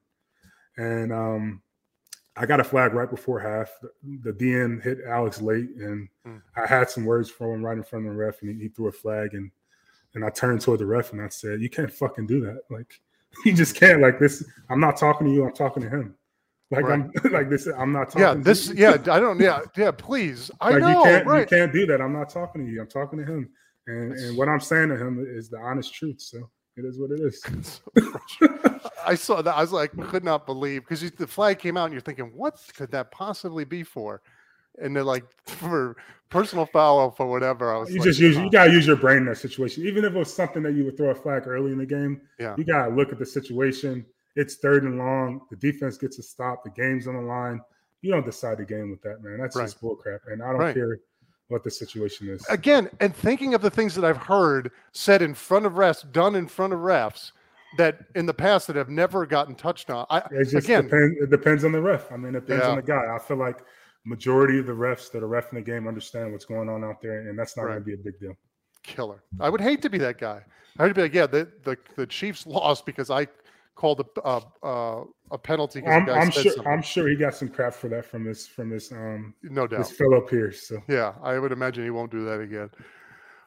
and 0.81 1.13
um, 1.13 1.63
I 2.37 2.47
got 2.47 2.59
a 2.59 2.65
flag 2.65 2.95
right 2.95 3.11
before 3.11 3.39
half. 3.39 3.71
The, 3.83 4.31
the 4.31 4.33
DN 4.33 4.83
hit 4.83 4.99
Alex 5.07 5.43
late, 5.43 5.69
and 5.77 6.09
mm. 6.27 6.41
I 6.57 6.67
had 6.67 6.89
some 6.89 7.05
words 7.05 7.29
from 7.31 7.53
him 7.53 7.65
right 7.65 7.77
in 7.77 7.85
front 7.85 8.07
of 8.07 8.13
the 8.13 8.19
ref, 8.19 8.41
and 8.41 8.51
he, 8.51 8.63
he, 8.63 8.69
threw 8.69 8.89
a 8.89 8.93
flag, 8.93 9.35
and 9.35 9.51
and 10.15 10.25
I 10.25 10.31
turned 10.31 10.63
toward 10.63 10.81
the 10.81 10.87
ref 10.87 11.13
and 11.13 11.21
I 11.21 11.29
said, 11.29 11.61
"You 11.61 11.69
can't 11.69 11.93
fucking 11.93 12.27
do 12.27 12.41
that. 12.41 12.63
Like, 12.71 13.01
you 13.45 13.53
just 13.53 13.77
can't. 13.77 14.01
Like 14.01 14.19
this. 14.19 14.43
I'm 14.71 14.81
not 14.81 14.97
talking 14.97 15.27
to 15.27 15.33
you. 15.33 15.45
I'm 15.45 15.53
talking 15.53 15.83
to 15.83 15.91
him. 15.91 16.15
Like 16.71 16.85
right. 16.85 17.01
I'm 17.01 17.13
like 17.33 17.51
this. 17.51 17.67
I'm 17.67 17.93
not 17.93 18.11
talking. 18.11 18.23
To 18.23 18.29
you. 18.29 18.37
Yeah, 18.37 18.43
this. 18.43 18.71
yeah, 18.75 19.15
I 19.15 19.21
don't. 19.21 19.39
Yeah, 19.39 19.61
yeah. 19.77 19.91
Please, 19.91 20.51
I 20.61 20.71
like, 20.71 20.81
know. 20.81 20.89
You 20.89 21.05
can't. 21.05 21.27
Right. 21.27 21.41
You 21.41 21.59
can't 21.59 21.73
do 21.73 21.85
that. 21.87 22.01
I'm 22.01 22.15
not 22.15 22.31
talking 22.31 22.65
to 22.65 22.73
you. 22.73 22.81
I'm 22.81 22.89
talking 22.89 23.19
to 23.19 23.25
him. 23.25 23.51
And 23.87 24.13
and 24.13 24.39
what 24.39 24.49
I'm 24.49 24.61
saying 24.61 24.89
to 24.89 24.97
him 24.97 25.23
is 25.29 25.51
the 25.51 25.59
honest 25.59 25.93
truth. 25.93 26.23
So 26.23 26.49
it 26.77 26.87
is 26.87 26.99
what 26.99 27.11
it 27.11 27.21
is. 27.21 27.81
I 29.07 29.15
saw 29.15 29.43
that. 29.43 29.55
I 29.55 29.61
was 29.61 29.73
like, 29.73 29.93
could 30.09 30.25
not 30.25 30.47
believe 30.47 30.83
because 30.83 31.09
the 31.13 31.27
flag 31.27 31.59
came 31.59 31.77
out, 31.77 31.85
and 31.85 31.93
you're 31.93 32.01
thinking, 32.01 32.33
what 32.35 32.61
could 32.77 32.91
that 32.93 33.11
possibly 33.11 33.65
be 33.65 33.83
for? 33.83 34.23
And 34.81 34.95
they're 34.95 35.05
like, 35.05 35.25
for 35.47 35.97
personal 36.29 36.67
foul 36.67 37.11
for 37.11 37.27
whatever. 37.27 37.75
I 37.75 37.79
was. 37.79 37.91
You 37.91 37.99
like, 37.99 38.05
just 38.05 38.21
use. 38.21 38.37
Oh. 38.39 38.45
You 38.45 38.51
gotta 38.51 38.73
use 38.73 38.87
your 38.87 38.97
brain 38.97 39.19
in 39.19 39.27
that 39.27 39.39
situation. 39.39 39.87
Even 39.87 40.05
if 40.05 40.15
it 40.15 40.19
was 40.19 40.33
something 40.33 40.63
that 40.63 40.75
you 40.75 40.85
would 40.85 40.97
throw 40.97 41.11
a 41.11 41.15
flag 41.15 41.47
early 41.47 41.73
in 41.73 41.79
the 41.79 41.87
game, 41.87 42.21
yeah, 42.39 42.55
you 42.57 42.65
gotta 42.65 42.95
look 42.95 43.13
at 43.13 43.19
the 43.19 43.27
situation. 43.27 44.05
It's 44.37 44.57
third 44.57 44.85
and 44.85 44.97
long. 44.97 45.43
The 45.51 45.57
defense 45.57 45.99
gets 45.99 46.19
a 46.19 46.23
stop. 46.23 46.63
The 46.65 46.71
game's 46.71 47.09
on 47.09 47.15
the 47.15 47.21
line. 47.21 47.61
You 48.01 48.13
don't 48.13 48.25
decide 48.25 48.59
the 48.59 48.65
game 48.65 48.91
with 48.91 49.03
that, 49.03 49.23
man. 49.23 49.39
That's 49.39 49.57
right. 49.57 49.65
just 49.65 49.81
bullcrap. 49.83 50.21
And 50.29 50.43
I 50.43 50.53
don't 50.53 50.61
right. 50.61 50.75
care 50.75 50.99
what 51.49 51.65
the 51.65 51.71
situation 51.71 52.29
is. 52.29 52.47
Again, 52.49 52.89
and 53.01 53.15
thinking 53.15 53.55
of 53.55 53.61
the 53.61 53.71
things 53.71 53.95
that 53.97 54.05
I've 54.05 54.17
heard 54.17 54.71
said 54.93 55.21
in 55.21 55.35
front 55.35 55.67
of 55.67 55.75
refs, 55.75 56.11
done 56.11 56.37
in 56.37 56.47
front 56.47 56.73
of 56.73 56.79
refs, 56.79 57.33
that 57.77 57.99
in 58.15 58.27
the 58.27 58.35
past 58.35 58.67
that 58.67 58.77
have 58.77 58.89
never 58.89 59.27
gotten 59.27 59.55
touched 59.55 59.91
on. 59.91 60.07
I, 60.11 60.19
it 60.31 60.45
just 60.51 60.67
again, 60.67 60.85
depends, 60.85 61.17
it 61.21 61.31
depends 61.31 61.65
on 61.65 61.73
the 61.73 61.81
ref. 61.81 62.11
I 62.11 62.17
mean, 62.17 62.35
it 62.35 62.47
depends 62.47 62.65
yeah. 62.65 62.71
on 62.71 62.77
the 62.77 62.83
guy. 62.83 63.15
I 63.15 63.19
feel 63.19 63.37
like 63.37 63.61
majority 64.05 64.59
of 64.59 64.67
the 64.67 64.73
refs 64.73 65.11
that 65.13 65.23
are 65.23 65.29
refing 65.29 65.55
the 65.55 65.63
game 65.63 65.87
understand 65.87 66.33
what's 66.33 66.45
going 66.45 66.69
on 66.69 66.85
out 66.85 67.01
there, 67.01 67.29
and 67.29 67.39
that's 67.39 67.57
not 67.57 67.65
right. 67.65 67.73
going 67.73 67.81
to 67.81 67.87
be 67.87 67.95
a 67.95 67.97
big 67.99 68.19
deal. 68.19 68.35
Killer. 68.83 69.23
I 69.39 69.51
would 69.51 69.61
hate 69.61 69.83
to 69.83 69.91
be 69.91 69.99
that 69.99 70.19
guy. 70.19 70.43
I 70.79 70.85
would 70.85 70.95
be 70.95 71.03
like, 71.03 71.15
yeah, 71.15 71.27
the 71.27 71.49
the, 71.65 71.77
the 71.97 72.07
Chiefs 72.07 72.47
lost 72.47 72.87
because 72.87 73.11
I 73.11 73.27
called 73.75 74.01
a 74.01 74.21
uh, 74.21 74.41
uh, 74.63 75.05
a 75.31 75.39
penalty. 75.39 75.85
I'm, 75.87 76.09
I'm 76.09 76.31
sure. 76.31 76.53
Something. 76.53 76.73
I'm 76.73 76.83
sure 76.83 77.09
he 77.09 77.17
got 77.17 77.35
some 77.35 77.49
crap 77.49 77.75
for 77.75 77.89
that 77.89 78.05
from 78.05 78.25
his 78.25 78.47
from 78.47 78.71
his 78.71 78.91
um 78.93 79.35
no 79.43 79.67
doubt 79.67 79.81
his 79.81 79.93
fellow 79.93 80.21
peers. 80.21 80.67
So 80.67 80.83
yeah, 80.89 81.15
I 81.23 81.39
would 81.39 81.53
imagine 81.53 81.85
he 81.85 81.91
won't 81.91 82.11
do 82.11 82.25
that 82.25 82.41
again. 82.41 82.71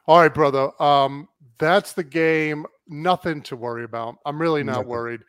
All 0.06 0.20
right, 0.20 0.32
brother. 0.32 0.70
Um, 0.82 1.28
that's 1.58 1.92
the 1.92 2.04
game. 2.04 2.66
Nothing 2.88 3.42
to 3.42 3.56
worry 3.56 3.84
about. 3.84 4.16
I'm 4.26 4.40
really 4.40 4.62
not 4.62 4.72
Nothing. 4.72 4.88
worried. 4.88 5.20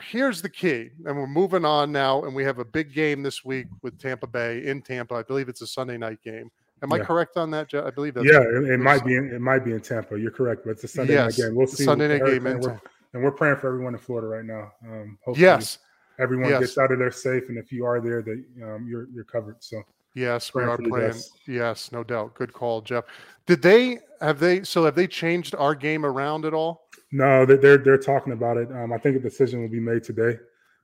Here's 0.00 0.40
the 0.40 0.48
key, 0.48 0.88
and 1.04 1.16
we're 1.16 1.26
moving 1.26 1.66
on 1.66 1.92
now, 1.92 2.24
and 2.24 2.34
we 2.34 2.44
have 2.44 2.58
a 2.58 2.64
big 2.64 2.94
game 2.94 3.22
this 3.22 3.44
week 3.44 3.66
with 3.82 3.98
Tampa 3.98 4.26
Bay 4.26 4.66
in 4.66 4.80
Tampa. 4.80 5.16
I 5.16 5.22
believe 5.22 5.50
it's 5.50 5.60
a 5.60 5.66
Sunday 5.66 5.98
night 5.98 6.22
game. 6.22 6.50
Am 6.82 6.90
yeah. 6.90 6.96
I 6.96 7.00
correct 7.00 7.36
on 7.36 7.50
that? 7.50 7.72
I 7.74 7.90
believe 7.90 8.14
that. 8.14 8.24
yeah. 8.24 8.40
It, 8.40 8.70
it 8.70 8.80
might 8.80 9.04
be. 9.04 9.16
In, 9.16 9.30
it 9.32 9.40
might 9.40 9.64
be 9.64 9.72
in 9.72 9.80
Tampa. 9.80 10.18
You're 10.18 10.30
correct, 10.30 10.62
but 10.64 10.70
it's 10.70 10.84
a 10.84 10.88
Sunday 10.88 11.12
yes, 11.12 11.38
night 11.38 11.44
game. 11.44 11.54
We'll 11.54 11.66
see. 11.66 11.84
Sunday 11.84 12.08
night 12.08 12.26
game, 12.26 12.46
and 12.46 12.62
we're, 12.62 12.80
and 13.12 13.22
we're 13.22 13.32
praying 13.32 13.56
for 13.56 13.68
everyone 13.68 13.94
in 13.94 14.00
Florida 14.00 14.28
right 14.28 14.44
now. 14.44 14.72
Um, 14.84 15.18
yes, 15.36 15.78
everyone 16.18 16.50
yes. 16.50 16.60
gets 16.60 16.78
out 16.78 16.90
of 16.90 16.98
there 16.98 17.12
safe, 17.12 17.48
and 17.50 17.58
if 17.58 17.70
you 17.70 17.84
are 17.84 18.00
there, 18.00 18.22
that 18.22 18.44
um, 18.62 18.86
you're 18.88 19.08
you're 19.14 19.24
covered. 19.24 19.56
So 19.60 19.82
Yes, 20.14 20.52
we 20.54 20.62
are 20.62 20.76
playing. 20.76 21.14
Yes, 21.46 21.90
no 21.92 22.04
doubt. 22.04 22.34
Good 22.34 22.52
call, 22.52 22.82
Jeff. 22.82 23.04
Did 23.46 23.62
they 23.62 23.98
have 24.20 24.38
they 24.38 24.62
so 24.62 24.84
have 24.84 24.94
they 24.94 25.06
changed 25.06 25.54
our 25.54 25.74
game 25.74 26.04
around 26.04 26.44
at 26.44 26.54
all? 26.54 26.88
No, 27.10 27.44
they're 27.44 27.78
they're 27.78 27.98
talking 27.98 28.32
about 28.32 28.56
it. 28.56 28.70
Um, 28.70 28.92
I 28.92 28.98
think 28.98 29.16
a 29.16 29.20
decision 29.20 29.62
will 29.62 29.68
be 29.68 29.80
made 29.80 30.02
today. 30.02 30.38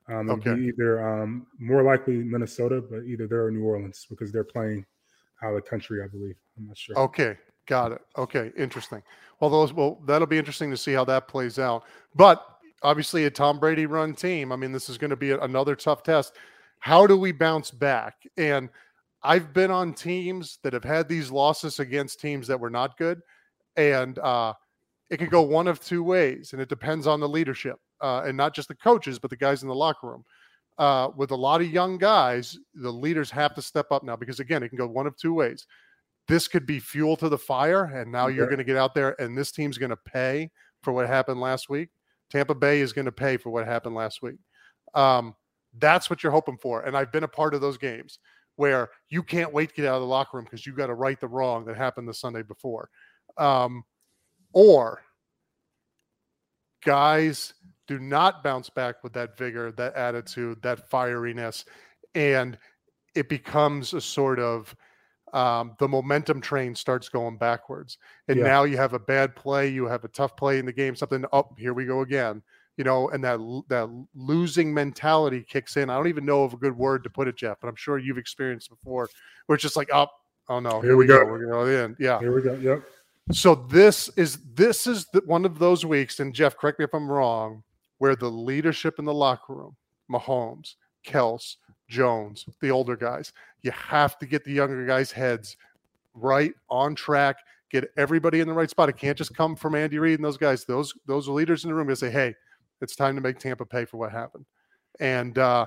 Um, 0.08 0.30
okay. 0.30 0.54
either 0.54 1.06
um, 1.06 1.46
more 1.58 1.82
likely 1.82 2.14
Minnesota, 2.14 2.80
but 2.80 3.04
either 3.04 3.26
there 3.26 3.44
or 3.44 3.50
New 3.50 3.62
Orleans 3.62 4.06
because 4.08 4.32
they're 4.32 4.44
playing 4.44 4.86
out 5.42 5.50
of 5.50 5.56
the 5.56 5.68
country. 5.68 6.02
I 6.02 6.08
believe. 6.08 6.34
I'm 6.56 6.66
not 6.66 6.78
sure. 6.78 6.98
Okay, 6.98 7.36
got 7.66 7.92
it. 7.92 8.00
Okay, 8.16 8.50
interesting. 8.56 9.02
Well, 9.40 9.50
those 9.50 9.72
well 9.72 10.00
that'll 10.06 10.26
be 10.26 10.38
interesting 10.38 10.70
to 10.70 10.76
see 10.76 10.92
how 10.92 11.04
that 11.04 11.28
plays 11.28 11.58
out. 11.58 11.84
But 12.14 12.44
obviously, 12.82 13.26
a 13.26 13.30
Tom 13.30 13.58
Brady 13.60 13.86
run 13.86 14.14
team. 14.14 14.52
I 14.52 14.56
mean, 14.56 14.72
this 14.72 14.88
is 14.88 14.96
going 14.96 15.10
to 15.10 15.16
be 15.16 15.32
another 15.32 15.76
tough 15.76 16.02
test. 16.02 16.34
How 16.80 17.06
do 17.06 17.16
we 17.16 17.32
bounce 17.32 17.70
back? 17.70 18.26
And 18.36 18.70
I've 19.22 19.52
been 19.52 19.70
on 19.70 19.94
teams 19.94 20.58
that 20.62 20.72
have 20.72 20.84
had 20.84 21.08
these 21.08 21.30
losses 21.30 21.80
against 21.80 22.20
teams 22.20 22.46
that 22.46 22.60
were 22.60 22.70
not 22.70 22.96
good, 22.96 23.20
and 23.76 24.18
uh, 24.18 24.54
it 25.10 25.16
can 25.18 25.28
go 25.28 25.42
one 25.42 25.66
of 25.66 25.80
two 25.80 26.02
ways, 26.02 26.52
and 26.52 26.62
it 26.62 26.68
depends 26.68 27.06
on 27.06 27.20
the 27.20 27.28
leadership 27.28 27.78
uh, 28.00 28.22
and 28.24 28.36
not 28.36 28.54
just 28.54 28.68
the 28.68 28.74
coaches, 28.74 29.18
but 29.18 29.30
the 29.30 29.36
guys 29.36 29.62
in 29.62 29.68
the 29.68 29.74
locker 29.74 30.08
room. 30.08 30.24
Uh, 30.78 31.08
with 31.16 31.32
a 31.32 31.36
lot 31.36 31.60
of 31.60 31.68
young 31.68 31.98
guys, 31.98 32.56
the 32.74 32.92
leaders 32.92 33.30
have 33.30 33.52
to 33.54 33.60
step 33.62 33.90
up 33.90 34.04
now 34.04 34.14
because 34.14 34.38
again, 34.38 34.62
it 34.62 34.68
can 34.68 34.78
go 34.78 34.86
one 34.86 35.08
of 35.08 35.16
two 35.16 35.34
ways. 35.34 35.66
This 36.28 36.46
could 36.46 36.66
be 36.66 36.78
fuel 36.78 37.16
to 37.16 37.28
the 37.28 37.38
fire, 37.38 37.84
and 37.84 38.12
now 38.12 38.28
you're 38.28 38.46
going 38.46 38.58
to 38.58 38.64
get 38.64 38.76
out 38.76 38.94
there, 38.94 39.20
and 39.20 39.36
this 39.36 39.50
team's 39.50 39.78
going 39.78 39.90
to 39.90 39.96
pay 39.96 40.50
for 40.82 40.92
what 40.92 41.08
happened 41.08 41.40
last 41.40 41.68
week. 41.68 41.88
Tampa 42.30 42.54
Bay 42.54 42.80
is 42.80 42.92
going 42.92 43.06
to 43.06 43.12
pay 43.12 43.38
for 43.38 43.50
what 43.50 43.66
happened 43.66 43.94
last 43.94 44.22
week. 44.22 44.36
Um, 44.94 45.34
that's 45.78 46.10
what 46.10 46.22
you're 46.22 46.30
hoping 46.30 46.58
for, 46.58 46.82
and 46.82 46.96
I've 46.96 47.10
been 47.10 47.24
a 47.24 47.28
part 47.28 47.54
of 47.54 47.60
those 47.60 47.78
games 47.78 48.18
where 48.58 48.90
you 49.08 49.22
can't 49.22 49.52
wait 49.52 49.68
to 49.68 49.74
get 49.76 49.84
out 49.84 49.94
of 49.94 50.00
the 50.00 50.06
locker 50.08 50.36
room 50.36 50.44
because 50.44 50.66
you've 50.66 50.76
got 50.76 50.88
to 50.88 50.94
right 50.94 51.20
the 51.20 51.28
wrong 51.28 51.64
that 51.64 51.76
happened 51.76 52.08
the 52.08 52.12
Sunday 52.12 52.42
before. 52.42 52.90
Um, 53.36 53.84
or 54.52 55.00
guys 56.84 57.54
do 57.86 58.00
not 58.00 58.42
bounce 58.42 58.68
back 58.68 59.04
with 59.04 59.12
that 59.12 59.38
vigor, 59.38 59.70
that 59.72 59.94
attitude, 59.94 60.60
that 60.62 60.90
fieriness, 60.90 61.66
and 62.16 62.58
it 63.14 63.28
becomes 63.28 63.94
a 63.94 64.00
sort 64.00 64.40
of 64.40 64.74
um, 65.32 65.76
the 65.78 65.86
momentum 65.86 66.40
train 66.40 66.74
starts 66.74 67.08
going 67.08 67.38
backwards. 67.38 67.96
And 68.26 68.38
yeah. 68.38 68.44
now 68.44 68.64
you 68.64 68.76
have 68.76 68.92
a 68.92 68.98
bad 68.98 69.36
play, 69.36 69.68
you 69.68 69.86
have 69.86 70.02
a 70.02 70.08
tough 70.08 70.36
play 70.36 70.58
in 70.58 70.66
the 70.66 70.72
game, 70.72 70.96
something 70.96 71.24
up, 71.26 71.50
oh, 71.52 71.54
here 71.56 71.74
we 71.74 71.84
go 71.84 72.00
again 72.00 72.42
you 72.78 72.84
know, 72.84 73.08
and 73.10 73.22
that 73.24 73.38
that 73.68 74.06
losing 74.14 74.72
mentality 74.72 75.44
kicks 75.46 75.76
in. 75.76 75.90
I 75.90 75.96
don't 75.96 76.06
even 76.06 76.24
know 76.24 76.44
of 76.44 76.54
a 76.54 76.56
good 76.56 76.78
word 76.78 77.02
to 77.02 77.10
put 77.10 77.26
it, 77.26 77.36
Jeff, 77.36 77.58
but 77.60 77.66
I'm 77.66 77.76
sure 77.76 77.98
you've 77.98 78.18
experienced 78.18 78.70
before, 78.70 79.10
where 79.46 79.54
it's 79.54 79.62
just 79.62 79.76
like, 79.76 79.90
oh, 79.92 80.06
oh 80.48 80.60
no, 80.60 80.80
here, 80.80 80.90
here 80.90 80.96
we 80.96 81.06
go. 81.06 81.24
go. 81.24 81.30
We're 81.30 81.46
going 81.46 81.72
in. 81.72 81.96
Yeah, 81.98 82.20
here 82.20 82.32
we 82.32 82.40
go. 82.40 82.54
Yep. 82.54 82.84
So 83.32 83.56
this 83.56 84.08
is 84.16 84.38
this 84.54 84.86
is 84.86 85.06
the, 85.12 85.22
one 85.26 85.44
of 85.44 85.58
those 85.58 85.84
weeks, 85.84 86.20
and 86.20 86.32
Jeff, 86.32 86.56
correct 86.56 86.78
me 86.78 86.84
if 86.84 86.94
I'm 86.94 87.10
wrong, 87.10 87.64
where 87.98 88.14
the 88.14 88.30
leadership 88.30 89.00
in 89.00 89.04
the 89.04 89.12
locker 89.12 89.54
room, 89.54 89.76
Mahomes, 90.08 90.76
Kelce, 91.04 91.56
Jones, 91.88 92.46
the 92.60 92.70
older 92.70 92.96
guys, 92.96 93.32
you 93.62 93.72
have 93.72 94.20
to 94.20 94.26
get 94.26 94.44
the 94.44 94.52
younger 94.52 94.86
guys' 94.86 95.10
heads 95.10 95.56
right 96.14 96.54
on 96.70 96.94
track. 96.94 97.38
Get 97.70 97.90
everybody 97.96 98.38
in 98.38 98.46
the 98.46 98.54
right 98.54 98.70
spot. 98.70 98.88
It 98.88 98.96
can't 98.96 99.18
just 99.18 99.34
come 99.34 99.56
from 99.56 99.74
Andy 99.74 99.98
Reid 99.98 100.20
and 100.20 100.24
those 100.24 100.38
guys. 100.38 100.64
Those 100.64 100.94
those 101.06 101.26
leaders 101.26 101.64
in 101.64 101.70
the 101.70 101.74
room 101.74 101.88
to 101.88 101.96
say, 101.96 102.08
"Hey, 102.08 102.34
it's 102.80 102.96
time 102.96 103.14
to 103.16 103.20
make 103.20 103.38
Tampa 103.38 103.66
pay 103.66 103.84
for 103.84 103.96
what 103.96 104.12
happened. 104.12 104.46
And 105.00 105.38
uh, 105.38 105.66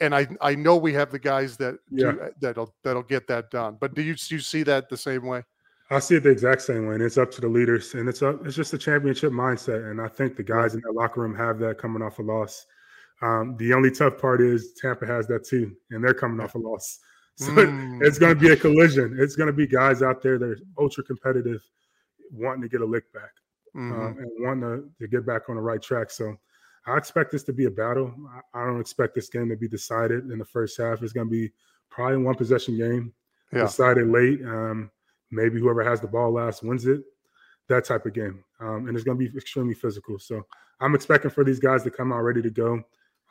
and 0.00 0.14
I 0.14 0.26
I 0.40 0.54
know 0.54 0.76
we 0.76 0.92
have 0.94 1.10
the 1.10 1.18
guys 1.18 1.56
that 1.58 1.78
yeah. 1.90 2.12
do, 2.12 2.30
that'll 2.40 2.74
that'll 2.82 3.02
get 3.02 3.26
that 3.28 3.50
done. 3.50 3.76
But 3.80 3.94
do 3.94 4.02
you 4.02 4.14
do 4.14 4.34
you 4.34 4.40
see 4.40 4.62
that 4.64 4.88
the 4.88 4.96
same 4.96 5.26
way? 5.26 5.42
I 5.90 6.00
see 6.00 6.16
it 6.16 6.24
the 6.24 6.30
exact 6.30 6.62
same 6.62 6.86
way, 6.86 6.94
and 6.94 7.02
it's 7.02 7.18
up 7.18 7.30
to 7.32 7.40
the 7.40 7.48
leaders, 7.48 7.94
and 7.94 8.08
it's 8.08 8.20
up, 8.20 8.44
it's 8.44 8.56
just 8.56 8.74
a 8.74 8.78
championship 8.78 9.30
mindset, 9.30 9.88
and 9.88 10.00
I 10.00 10.08
think 10.08 10.36
the 10.36 10.42
guys 10.42 10.74
in 10.74 10.80
that 10.80 10.92
locker 10.92 11.20
room 11.20 11.36
have 11.36 11.60
that 11.60 11.78
coming 11.78 12.02
off 12.02 12.18
a 12.18 12.22
loss. 12.22 12.66
Um, 13.22 13.56
the 13.58 13.72
only 13.72 13.92
tough 13.92 14.18
part 14.18 14.40
is 14.40 14.72
Tampa 14.72 15.06
has 15.06 15.28
that 15.28 15.44
too, 15.44 15.76
and 15.90 16.02
they're 16.02 16.12
coming 16.12 16.40
off 16.40 16.56
a 16.56 16.58
loss, 16.58 16.98
so 17.36 17.52
mm. 17.52 18.00
it, 18.02 18.06
it's 18.06 18.18
going 18.18 18.34
to 18.34 18.40
be 18.40 18.50
a 18.50 18.56
collision. 18.56 19.16
It's 19.20 19.36
going 19.36 19.46
to 19.46 19.52
be 19.52 19.66
guys 19.66 20.02
out 20.02 20.22
there 20.22 20.38
that 20.38 20.50
are 20.50 20.58
ultra 20.76 21.04
competitive, 21.04 21.60
wanting 22.32 22.62
to 22.62 22.68
get 22.68 22.80
a 22.80 22.86
lick 22.86 23.12
back 23.12 23.30
mm-hmm. 23.76 23.92
um, 23.92 24.18
and 24.18 24.30
wanting 24.38 24.62
to, 24.62 25.04
to 25.04 25.08
get 25.08 25.26
back 25.26 25.48
on 25.48 25.56
the 25.56 25.62
right 25.62 25.82
track. 25.82 26.10
So 26.10 26.36
I 26.86 26.96
expect 26.96 27.32
this 27.32 27.42
to 27.44 27.52
be 27.52 27.66
a 27.66 27.70
battle. 27.70 28.14
I, 28.54 28.62
I 28.62 28.66
don't 28.66 28.80
expect 28.80 29.14
this 29.14 29.28
game 29.28 29.48
to 29.50 29.56
be 29.56 29.68
decided 29.68 30.30
in 30.30 30.38
the 30.38 30.44
first 30.44 30.78
half. 30.78 31.02
It's 31.02 31.12
going 31.12 31.26
to 31.26 31.30
be 31.30 31.52
probably 31.90 32.18
one 32.18 32.34
possession 32.34 32.76
game, 32.76 33.12
yeah. 33.52 33.62
decided 33.62 34.08
late. 34.08 34.40
Um, 34.42 34.90
maybe 35.30 35.60
whoever 35.60 35.84
has 35.84 36.00
the 36.00 36.08
ball 36.08 36.32
last 36.32 36.62
wins 36.62 36.86
it. 36.86 37.02
That 37.68 37.84
type 37.84 38.06
of 38.06 38.14
game, 38.14 38.44
um, 38.60 38.86
and 38.86 38.96
it's 38.96 39.02
going 39.02 39.18
to 39.18 39.28
be 39.28 39.36
extremely 39.36 39.74
physical. 39.74 40.20
So 40.20 40.46
I'm 40.80 40.94
expecting 40.94 41.32
for 41.32 41.42
these 41.42 41.58
guys 41.58 41.82
to 41.82 41.90
come 41.90 42.12
out 42.12 42.20
ready 42.20 42.40
to 42.40 42.50
go. 42.50 42.80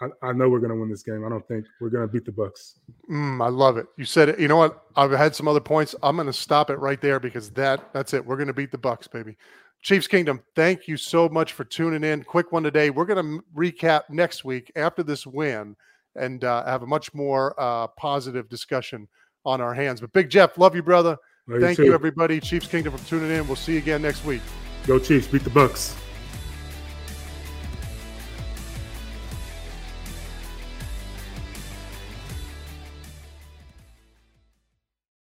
I, 0.02 0.08
I 0.22 0.34
know 0.34 0.50
we're 0.50 0.60
going 0.60 0.72
to 0.72 0.76
win 0.76 0.90
this 0.90 1.04
game. 1.04 1.24
I 1.26 1.30
don't 1.30 1.48
think 1.48 1.66
we're 1.80 1.90
going 1.90 2.06
to 2.06 2.12
beat 2.12 2.26
the 2.26 2.34
Bucks. 2.34 2.80
Mm, 3.10 3.42
I 3.42 3.48
love 3.48 3.78
it. 3.78 3.88
You 3.96 4.04
said 4.04 4.28
it. 4.28 4.38
You 4.38 4.50
know 4.50 4.58
what? 4.58 4.84
I've 4.98 5.12
had 5.12 5.34
some 5.34 5.48
other 5.48 5.62
points. 5.62 5.96
I'm 6.04 6.18
going 6.18 6.28
to 6.28 6.34
stop 6.34 6.70
it 6.70 6.80
right 6.80 7.00
there 7.00 7.18
because 7.18 7.50
that 7.52 7.94
that's 7.94 8.14
it. 8.14 8.26
We're 8.26 8.36
going 8.36 8.48
to 8.48 8.54
beat 8.54 8.72
the 8.72 8.78
Bucks, 8.78 9.08
baby. 9.08 9.38
Chiefs 9.86 10.08
Kingdom, 10.08 10.42
thank 10.56 10.88
you 10.88 10.98
so 10.98 11.30
much 11.30 11.54
for 11.54 11.64
tuning 11.64 12.04
in. 12.04 12.24
Quick 12.24 12.52
one 12.52 12.64
today. 12.64 12.90
We're 12.90 13.06
going 13.06 13.24
to 13.24 13.44
recap 13.56 14.02
next 14.10 14.44
week 14.44 14.72
after 14.76 15.04
this 15.04 15.28
win 15.28 15.76
and 16.16 16.44
uh, 16.44 16.66
have 16.66 16.82
a 16.82 16.88
much 16.88 17.14
more 17.14 17.54
uh, 17.60 17.86
positive 17.90 18.50
discussion 18.50 19.08
on 19.46 19.62
our 19.62 19.76
hands. 19.76 20.02
But 20.02 20.12
Big 20.12 20.32
Jeff, 20.32 20.58
love 20.58 20.76
you, 20.76 20.82
brother. 20.82 21.16
Love 21.48 21.62
thank 21.62 21.78
you, 21.78 21.86
you, 21.86 21.94
everybody. 21.94 22.40
Chiefs 22.40 22.66
Kingdom 22.66 22.98
for 22.98 23.08
tuning 23.08 23.30
in. 23.30 23.46
We'll 23.46 23.58
see 23.58 23.74
you 23.74 23.78
again 23.78 24.02
next 24.02 24.26
week. 24.26 24.42
Go 24.88 24.98
Chiefs, 24.98 25.28
beat 25.28 25.44
the 25.44 25.52
Bucks. 25.52 25.96